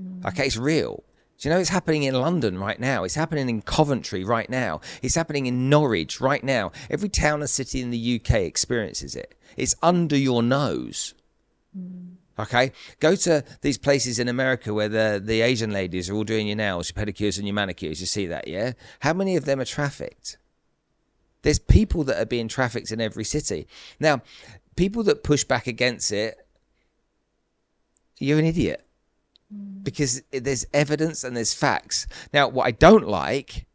[0.00, 0.24] Mm.
[0.26, 1.02] Okay, it's real.
[1.38, 3.04] Do you know it's happening in London right now?
[3.04, 4.80] It's happening in Coventry right now.
[5.02, 6.72] It's happening in Norwich right now.
[6.90, 9.36] Every town and city in the UK experiences it.
[9.56, 11.14] It's under your nose.
[11.76, 12.14] Mm.
[12.40, 12.70] Okay,
[13.00, 16.56] go to these places in America where the the Asian ladies are all doing your
[16.56, 18.00] nails, your pedicures, and your manicures.
[18.00, 18.72] You see that, yeah?
[19.00, 20.38] How many of them are trafficked?
[21.42, 23.66] There's people that are being trafficked in every city.
[24.00, 24.22] Now,
[24.76, 26.36] people that push back against it,
[28.18, 28.84] you're an idiot
[29.54, 29.82] mm.
[29.84, 32.06] because there's evidence and there's facts.
[32.32, 33.66] Now, what I don't like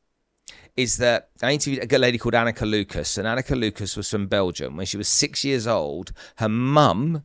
[0.76, 4.76] is that I interviewed a lady called Anneke Lucas, and Anneke Lucas was from Belgium.
[4.76, 7.24] When she was six years old, her mum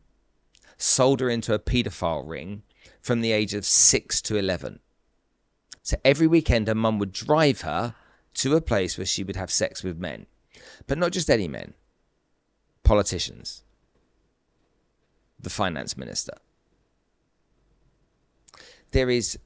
[0.77, 2.63] sold her into a paedophile ring
[3.01, 4.81] from the age of six to 11.
[5.83, 7.95] So every weekend, her mum would drive her
[8.39, 10.27] to a place where she would have sex with men.
[10.87, 11.75] But not just any men,
[12.83, 13.65] politicians,
[15.39, 16.35] the finance minister.
[18.93, 19.39] There is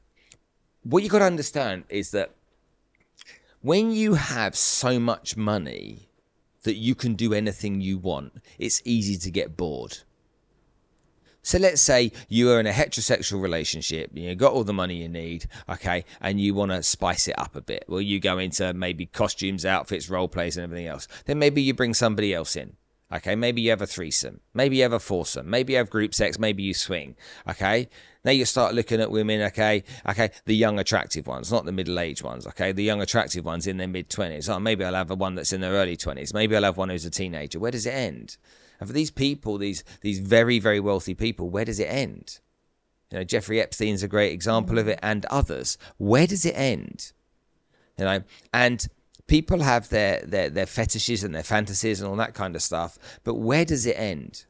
[0.82, 2.34] what you got to understand is that
[3.61, 6.09] when you have so much money
[6.64, 9.99] that you can do anything you want, it's easy to get bored.
[11.45, 15.09] So let's say you are in a heterosexual relationship, you got all the money you
[15.09, 17.84] need, okay, and you want to spice it up a bit.
[17.88, 21.09] Well, you go into maybe costumes, outfits, role plays, and everything else.
[21.26, 22.76] Then maybe you bring somebody else in.
[23.12, 26.14] Okay, maybe you have a threesome, maybe you have a foursome, maybe you have group
[26.14, 27.14] sex, maybe you swing.
[27.47, 27.90] Okay,
[28.24, 29.43] now you start looking at women.
[29.43, 32.47] Okay, okay, the young attractive ones, not the middle aged ones.
[32.47, 34.49] Okay, the young attractive ones in their mid twenties.
[34.49, 36.32] Oh, maybe I'll have a one that's in their early twenties.
[36.32, 37.59] Maybe I'll have one who's a teenager.
[37.59, 38.38] Where does it end?
[38.81, 42.41] And for these people, these these very very wealthy people, where does it end?
[43.11, 45.07] You know, Jeffrey Epstein's a great example of it, mm-hmm.
[45.07, 45.77] and others.
[45.99, 47.12] Where does it end?
[47.99, 48.23] You know,
[48.55, 48.89] and
[49.27, 52.99] people have their, their their fetishes and their fantasies and all that kind of stuff
[53.25, 54.45] but where does it end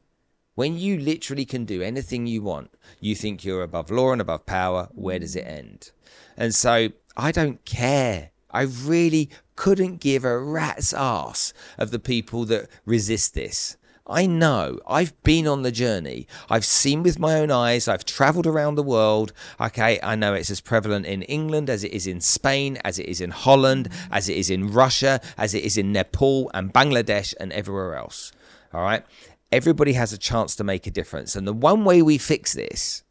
[0.55, 2.71] when you literally can do anything you want
[3.01, 5.57] you think you're above law and above power where does it mm-hmm.
[5.57, 5.91] end
[6.37, 12.45] and so i don't care i really couldn't give a rat's ass of the people
[12.45, 14.81] that resist this I know.
[14.87, 16.27] I've been on the journey.
[16.51, 17.87] I've seen with my own eyes.
[17.87, 19.33] I've traveled around the world.
[19.61, 20.01] Okay.
[20.03, 23.21] I know it's as prevalent in England as it is in Spain, as it is
[23.21, 27.53] in Holland, as it is in Russia, as it is in Nepal and Bangladesh and
[27.53, 28.33] everywhere else.
[28.75, 29.05] All right.
[29.53, 31.37] Everybody has a chance to make a difference.
[31.37, 33.05] And the one way we fix this,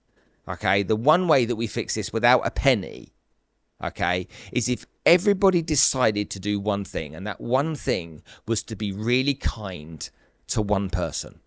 [0.47, 3.13] okay, the one way that we fix this without a penny,
[3.81, 7.15] okay, is if everybody decided to do one thing.
[7.15, 10.09] And that one thing was to be really kind
[10.51, 11.39] to one person.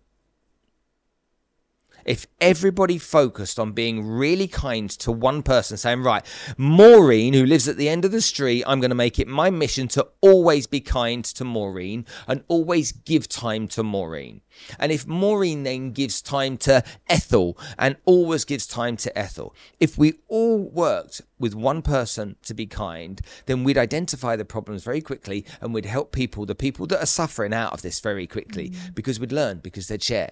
[2.05, 6.23] If everybody focused on being really kind to one person, saying, right,
[6.57, 9.49] Maureen, who lives at the end of the street, I'm going to make it my
[9.49, 14.41] mission to always be kind to Maureen and always give time to Maureen.
[14.79, 19.97] And if Maureen then gives time to Ethel and always gives time to Ethel, if
[19.97, 25.01] we all worked with one person to be kind, then we'd identify the problems very
[25.01, 28.69] quickly and we'd help people, the people that are suffering out of this very quickly,
[28.69, 28.95] mm.
[28.95, 30.31] because we'd learn, because they'd share.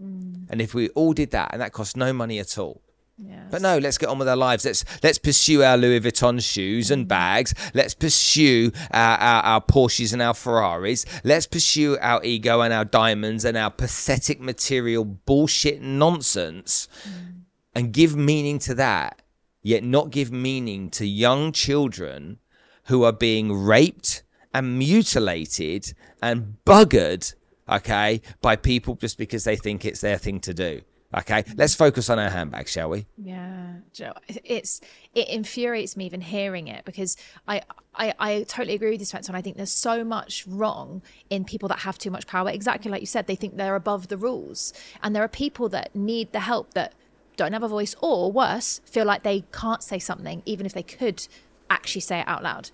[0.00, 0.46] Mm.
[0.50, 2.82] And if we all did that, and that cost no money at all.
[3.18, 3.48] Yes.
[3.50, 4.64] But no, let's get on with our lives.
[4.64, 7.08] Let's let's pursue our Louis Vuitton shoes and mm.
[7.08, 7.54] bags.
[7.74, 11.04] Let's pursue our, our, our Porsches and our Ferraris.
[11.22, 17.42] Let's pursue our ego and our diamonds and our pathetic material bullshit nonsense, mm.
[17.74, 19.22] and give meaning to that.
[19.64, 22.38] Yet not give meaning to young children
[22.86, 27.34] who are being raped and mutilated and buggered
[27.76, 30.82] okay, by people just because they think it's their thing to do.
[31.14, 33.06] Okay, let's focus on our handbags, shall we?
[33.18, 34.12] Yeah, Joe.
[34.28, 34.80] It's
[35.14, 37.60] it infuriates me even hearing it because I
[37.94, 39.30] I, I totally agree with you, Spencer.
[39.30, 42.48] And I think there's so much wrong in people that have too much power.
[42.48, 45.94] Exactly like you said, they think they're above the rules, and there are people that
[45.94, 46.94] need the help that
[47.36, 50.82] don't have a voice, or worse, feel like they can't say something even if they
[50.82, 51.26] could
[51.68, 52.70] actually say it out loud.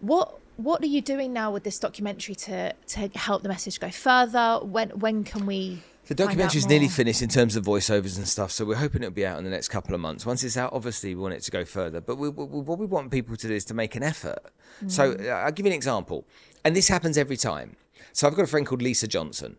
[0.00, 3.90] What what are you doing now with this documentary to to help the message go
[3.90, 4.60] further?
[4.62, 5.82] When when can we?
[6.06, 9.14] The documentary is nearly finished in terms of voiceovers and stuff, so we're hoping it'll
[9.14, 10.26] be out in the next couple of months.
[10.26, 12.84] Once it's out, obviously we want it to go further, but we, we, what we
[12.84, 14.38] want people to do is to make an effort.
[14.84, 14.90] Mm.
[14.90, 16.26] So uh, I'll give you an example,
[16.62, 17.76] and this happens every time.
[18.12, 19.56] So I've got a friend called Lisa Johnson.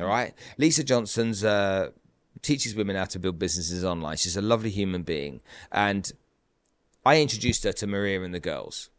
[0.00, 1.90] All right, Lisa Johnson's uh,
[2.42, 4.16] teaches women how to build businesses online.
[4.16, 6.10] She's a lovely human being, and
[7.06, 8.90] I introduced her to Maria and the girls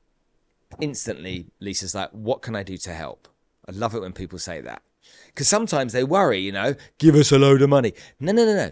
[0.82, 3.28] instantly Lisa's like, what can I do to help?
[3.67, 4.82] I love it when people say that.
[5.28, 7.93] Because sometimes they worry, you know, give us a load of money.
[8.19, 8.71] No, no, no, no.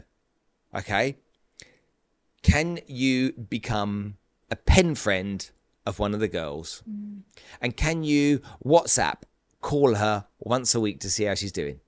[0.76, 1.18] Okay.
[2.42, 4.18] Can you become
[4.50, 5.50] a pen friend
[5.86, 6.84] of one of the girls?
[6.90, 7.22] Mm.
[7.62, 9.24] And can you WhatsApp
[9.62, 11.80] call her once a week to see how she's doing?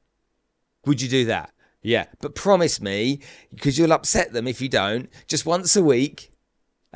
[0.86, 1.52] Would you do that?
[1.82, 2.06] Yeah.
[2.22, 3.20] But promise me,
[3.54, 6.32] because you'll upset them if you don't, just once a week,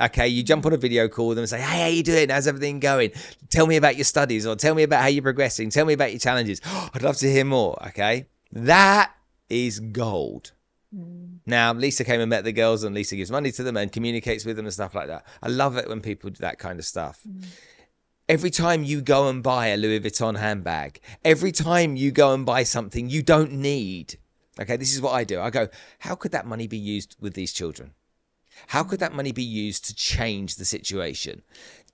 [0.00, 2.30] Okay, you jump on a video call with them and say, "Hey, how you doing?
[2.30, 3.10] How's everything going?
[3.50, 5.68] Tell me about your studies, or tell me about how you're progressing.
[5.68, 6.60] Tell me about your challenges.
[6.64, 9.12] I'd love to hear more." Okay, that
[9.50, 10.52] is gold.
[10.96, 11.38] Mm.
[11.46, 14.44] Now, Lisa came and met the girls, and Lisa gives money to them and communicates
[14.44, 15.26] with them and stuff like that.
[15.42, 17.20] I love it when people do that kind of stuff.
[17.28, 17.44] Mm.
[18.28, 22.46] Every time you go and buy a Louis Vuitton handbag, every time you go and
[22.46, 24.18] buy something you don't need,
[24.58, 25.40] okay, this is what I do.
[25.40, 27.92] I go, how could that money be used with these children?
[28.68, 31.42] How could that money be used to change the situation?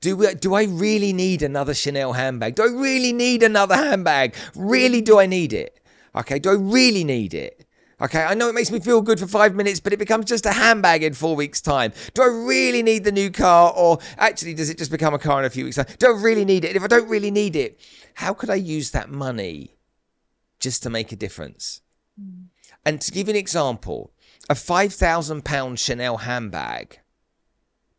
[0.00, 2.54] Do, we, do I really need another Chanel handbag?
[2.54, 4.34] Do I really need another handbag?
[4.54, 5.80] Really, do I need it?
[6.14, 7.66] Okay, do I really need it?
[7.98, 10.44] Okay, I know it makes me feel good for five minutes, but it becomes just
[10.44, 11.94] a handbag in four weeks' time.
[12.12, 15.38] Do I really need the new car, or actually, does it just become a car
[15.38, 15.86] in a few weeks' time?
[15.98, 16.68] Do I really need it?
[16.68, 17.80] And if I don't really need it,
[18.14, 19.78] how could I use that money
[20.60, 21.80] just to make a difference?
[22.20, 22.48] Mm.
[22.84, 24.12] And to give you an example,
[24.48, 27.00] a £5,000 Chanel handbag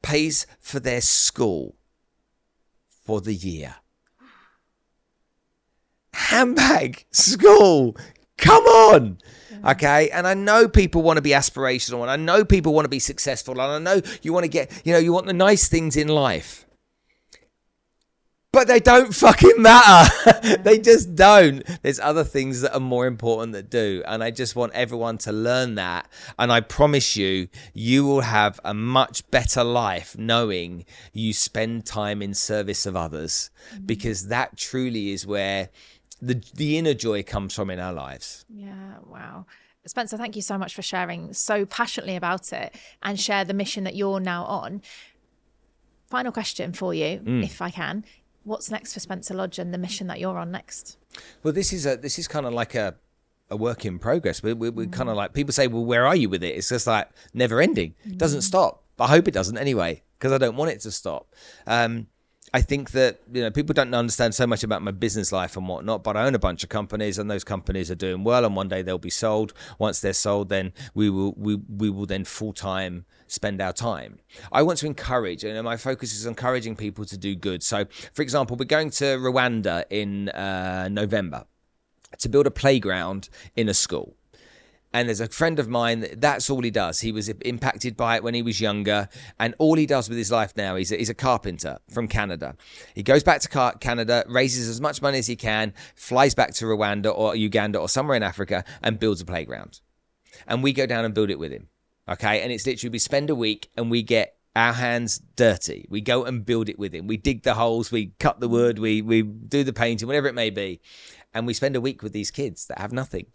[0.02, 1.76] pays for their school
[3.06, 3.76] for the year.
[6.14, 7.98] Handbag, school,
[8.38, 9.18] come on.
[9.66, 10.10] Okay.
[10.12, 13.00] And I know people want to be aspirational and I know people want to be
[13.00, 15.98] successful and I know you want to get, you know, you want the nice things
[15.98, 16.67] in life
[18.52, 20.58] but they don't fucking matter.
[20.64, 21.64] they just don't.
[21.82, 24.04] There's other things that are more important that do.
[24.08, 26.10] And I just want everyone to learn that.
[26.40, 32.22] And I promise you, you will have a much better life knowing you spend time
[32.22, 33.86] in service of others mm-hmm.
[33.86, 35.70] because that truly is where
[36.22, 38.46] the, the inner joy comes from in our lives.
[38.50, 38.96] Yeah.
[39.06, 39.46] Wow.
[39.86, 43.84] Spencer, thank you so much for sharing so passionately about it and share the mission
[43.84, 44.82] that you're now on.
[46.10, 47.44] Final question for you, mm.
[47.44, 48.04] if I can
[48.48, 50.98] what's next for Spencer Lodge and the mission that you're on next?
[51.44, 52.96] Well, this is a this is kind of like a
[53.50, 54.44] a work in progress.
[54.44, 56.56] We, we, we kind of like people say, well, where are you with it?
[56.56, 57.96] It's just like never ending.
[58.06, 58.84] It doesn't stop.
[59.00, 61.34] I hope it doesn't anyway, because I don't want it to stop.
[61.66, 62.08] Um,
[62.54, 65.68] I think that you know people don't understand so much about my business life and
[65.68, 68.56] whatnot, but I own a bunch of companies, and those companies are doing well, and
[68.56, 69.54] one day they'll be sold.
[69.78, 74.20] Once they're sold, then we will we we will then full time spend our time.
[74.52, 77.64] I want to encourage, and my focus is encouraging people to do good.
[77.64, 81.46] So, for example, we're going to Rwanda in uh, November
[82.20, 84.16] to build a playground in a school.
[84.94, 87.02] And there's a friend of mine that's all he does.
[87.02, 90.32] He was impacted by it when he was younger and all he does with his
[90.32, 92.56] life now a, he's a carpenter from canada.
[92.96, 96.66] He goes back to canada raises as much money as he can flies back to
[96.66, 99.82] rwanda or uganda or somewhere in africa and builds a playground.
[100.48, 101.68] And we go down and build it with him
[102.10, 105.86] okay and it's literally we spend a week and we get our hands dirty.
[105.88, 107.06] We go and build it with him.
[107.06, 110.34] We dig the holes, we cut the wood, we we do the painting, whatever it
[110.34, 110.82] may be,
[111.34, 113.28] and we spend a week with these kids that have nothing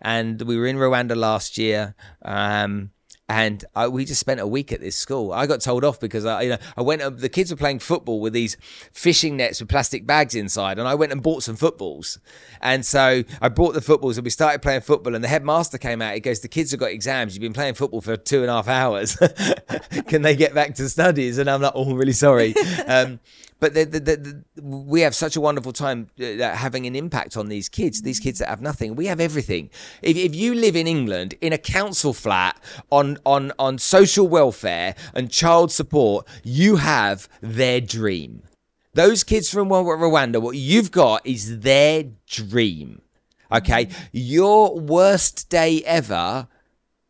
[0.00, 1.94] and we were in Rwanda last year.
[2.22, 2.90] Um,
[3.28, 5.32] and I, we just spent a week at this school.
[5.32, 7.18] I got told off because I, you know, I went.
[7.18, 8.58] The kids were playing football with these
[8.92, 12.18] fishing nets with plastic bags inside, and I went and bought some footballs.
[12.60, 15.14] And so I bought the footballs, and we started playing football.
[15.14, 16.14] And the headmaster came out.
[16.14, 17.34] He goes, "The kids have got exams.
[17.34, 19.16] You've been playing football for two and a half hours.
[20.06, 22.54] Can they get back to studies?" And I'm like, "Oh, really sorry."
[22.86, 23.18] Um,
[23.64, 27.48] but the, the, the, we have such a wonderful time uh, having an impact on
[27.48, 28.94] these kids, these kids that have nothing.
[28.94, 29.70] We have everything.
[30.02, 32.62] If, if you live in England in a council flat
[32.92, 38.42] on, on, on social welfare and child support, you have their dream.
[38.92, 43.00] Those kids from Rwanda, what you've got is their dream.
[43.50, 43.88] Okay.
[44.12, 46.48] Your worst day ever,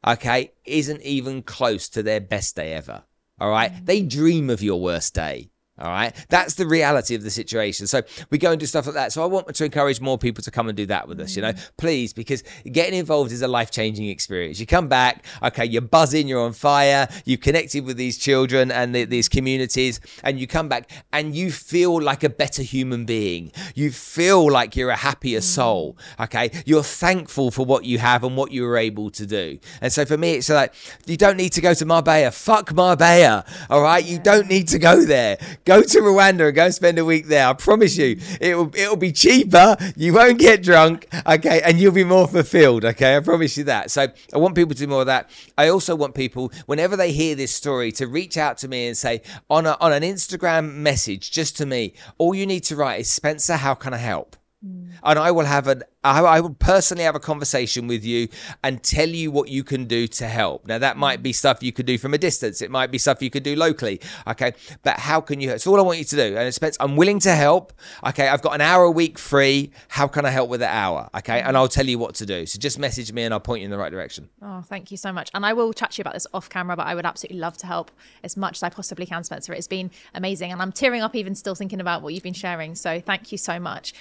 [0.07, 3.03] okay, isn't even close to their best day ever.
[3.41, 3.85] All right.
[3.85, 5.51] They dream of your worst day.
[5.77, 6.15] All right.
[6.29, 7.89] That's the reality of the situation.
[7.89, 9.13] So we go and do stuff like that.
[9.13, 11.43] So I want to encourage more people to come and do that with us, you
[11.43, 11.71] know, mm.
[11.77, 14.61] please, because getting involved is a life changing experience.
[14.61, 18.95] You come back, okay, you're buzzing, you're on fire, you've connected with these children and
[18.95, 23.51] the, these communities, and you come back and you feel like a better human being.
[23.75, 25.43] You feel like you're a happier mm.
[25.43, 25.99] soul.
[26.21, 26.53] Okay.
[26.67, 29.59] You're thankful for what you have and what you were able to do.
[29.81, 30.73] And so for me, it's like,
[31.05, 32.31] you don't need to go to Marbella.
[32.31, 33.45] Fuck Marbella.
[33.69, 34.05] All right.
[34.05, 37.49] You don't need to go there Go to Rwanda and go spend a week there.
[37.49, 39.77] I promise you, it'll it'll be cheaper.
[39.97, 43.17] You won't get drunk, okay, and you'll be more fulfilled, okay.
[43.17, 43.91] I promise you that.
[43.91, 45.31] So I want people to do more of that.
[45.57, 48.97] I also want people, whenever they hear this story, to reach out to me and
[48.97, 53.01] say on a, on an Instagram message, just to me, all you need to write
[53.01, 54.37] is Spencer, how can I help?
[54.65, 54.93] Mm.
[55.03, 58.29] And I will have an I will personally have a conversation with you
[58.63, 60.67] and tell you what you can do to help.
[60.67, 62.61] Now that might be stuff you could do from a distance.
[62.61, 64.01] It might be stuff you could do locally.
[64.27, 64.53] Okay.
[64.83, 66.37] But how can you It's all I want you to do.
[66.37, 67.73] And Spence, I'm willing to help.
[68.07, 68.29] Okay.
[68.29, 69.73] I've got an hour a week free.
[69.89, 71.09] How can I help with an hour?
[71.17, 71.41] Okay.
[71.41, 72.45] And I'll tell you what to do.
[72.45, 74.29] So just message me and I'll point you in the right direction.
[74.43, 75.31] Oh, thank you so much.
[75.33, 77.57] And I will chat to you about this off camera, but I would absolutely love
[77.59, 77.91] to help
[78.23, 79.55] as much as I possibly can, Spencer.
[79.55, 80.53] It's been amazing.
[80.53, 82.75] And I'm tearing up even still thinking about what you've been sharing.
[82.75, 83.95] So thank you so much.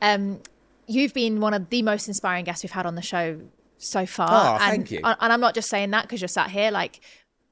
[0.00, 0.40] Um,
[0.86, 3.40] you've been one of the most inspiring guests we've had on the show
[3.78, 4.28] so far.
[4.30, 5.00] Oh, and, thank you.
[5.02, 6.70] And I'm not just saying that because you're sat here.
[6.70, 7.00] Like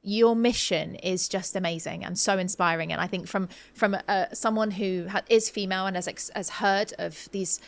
[0.02, 2.92] your mission is just amazing and so inspiring.
[2.92, 6.92] And I think from from uh, someone who ha- is female and has has heard
[6.98, 7.60] of these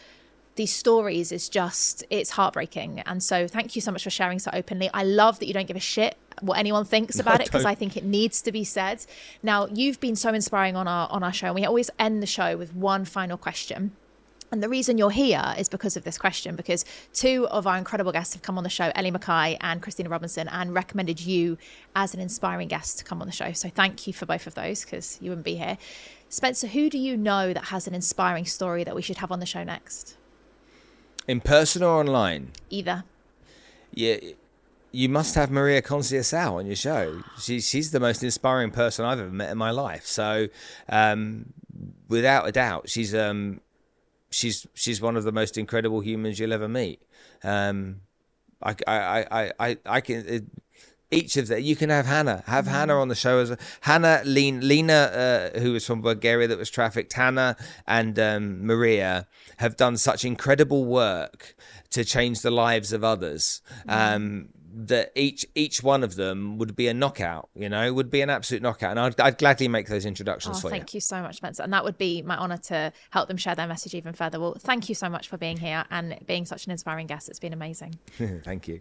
[0.57, 3.01] these stories is just it's heartbreaking.
[3.01, 4.91] And so thank you so much for sharing so openly.
[4.93, 7.64] I love that you don't give a shit what anyone thinks about no, it because
[7.64, 9.05] I think it needs to be said.
[9.43, 12.26] Now you've been so inspiring on our on our show, and we always end the
[12.26, 13.93] show with one final question.
[14.53, 18.11] And the reason you're here is because of this question, because two of our incredible
[18.11, 21.57] guests have come on the show, Ellie Mackay and Christina Robinson, and recommended you
[21.95, 23.53] as an inspiring guest to come on the show.
[23.53, 25.79] So thank you for both of those because you wouldn't be here.
[26.29, 29.41] Spencer, who do you know that has an inspiring story that we should have on
[29.41, 30.17] the show next?
[31.29, 32.51] In person or online?
[32.71, 33.05] Either.
[33.93, 34.17] Yeah,
[34.93, 37.23] you must have Maria Conceição on your show.
[37.39, 40.07] She's she's the most inspiring person I've ever met in my life.
[40.07, 40.49] So,
[40.89, 41.53] um,
[42.09, 43.61] without a doubt, she's um,
[44.31, 47.03] she's she's one of the most incredible humans you'll ever meet.
[47.43, 48.03] Um,
[48.62, 50.26] I, I, I, I, I can.
[50.26, 50.45] It,
[51.12, 52.74] each of them, you can have Hannah, have mm-hmm.
[52.74, 54.93] Hannah on the show as a, Hannah, Lena, Lena
[55.55, 57.12] uh, who was from Bulgaria that was trafficked.
[57.14, 57.57] Hannah
[57.87, 59.26] and um, Maria
[59.57, 61.57] have done such incredible work
[61.91, 63.61] to change the lives of others.
[63.89, 64.14] Mm-hmm.
[64.14, 64.49] Um,
[64.89, 68.31] that each each one of them would be a knockout, you know, would be an
[68.31, 68.93] absolute knockout.
[68.93, 70.81] And I'd, I'd gladly make those introductions oh, for thank you.
[70.81, 71.62] Thank you so much, Spencer.
[71.62, 74.41] And that would be my honour to help them share their message even further.
[74.41, 77.28] Well, thank you so much for being here and being such an inspiring guest.
[77.28, 77.99] It's been amazing.
[78.45, 78.81] thank you.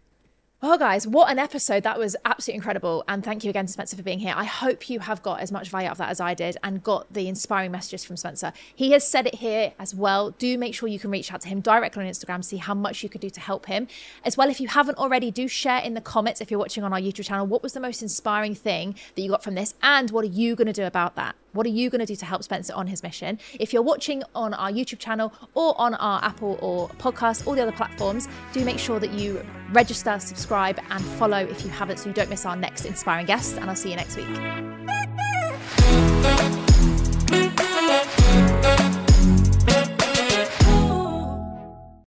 [0.61, 1.83] Well, guys, what an episode.
[1.83, 3.05] That was absolutely incredible.
[3.07, 4.33] And thank you again, to Spencer, for being here.
[4.35, 6.83] I hope you have got as much value out of that as I did and
[6.83, 8.51] got the inspiring messages from Spencer.
[8.75, 10.31] He has said it here as well.
[10.31, 13.03] Do make sure you can reach out to him directly on Instagram, see how much
[13.03, 13.87] you could do to help him.
[14.25, 16.91] As well, if you haven't already, do share in the comments if you're watching on
[16.91, 20.11] our YouTube channel what was the most inspiring thing that you got from this and
[20.11, 21.37] what are you going to do about that?
[21.53, 23.39] What are you going to do to help Spencer on his mission?
[23.59, 27.61] If you're watching on our YouTube channel or on our Apple or podcast, all the
[27.61, 32.09] other platforms, do make sure that you register, subscribe, and follow if you haven't so
[32.09, 33.57] you don't miss our next inspiring guest.
[33.57, 34.27] And I'll see you next week.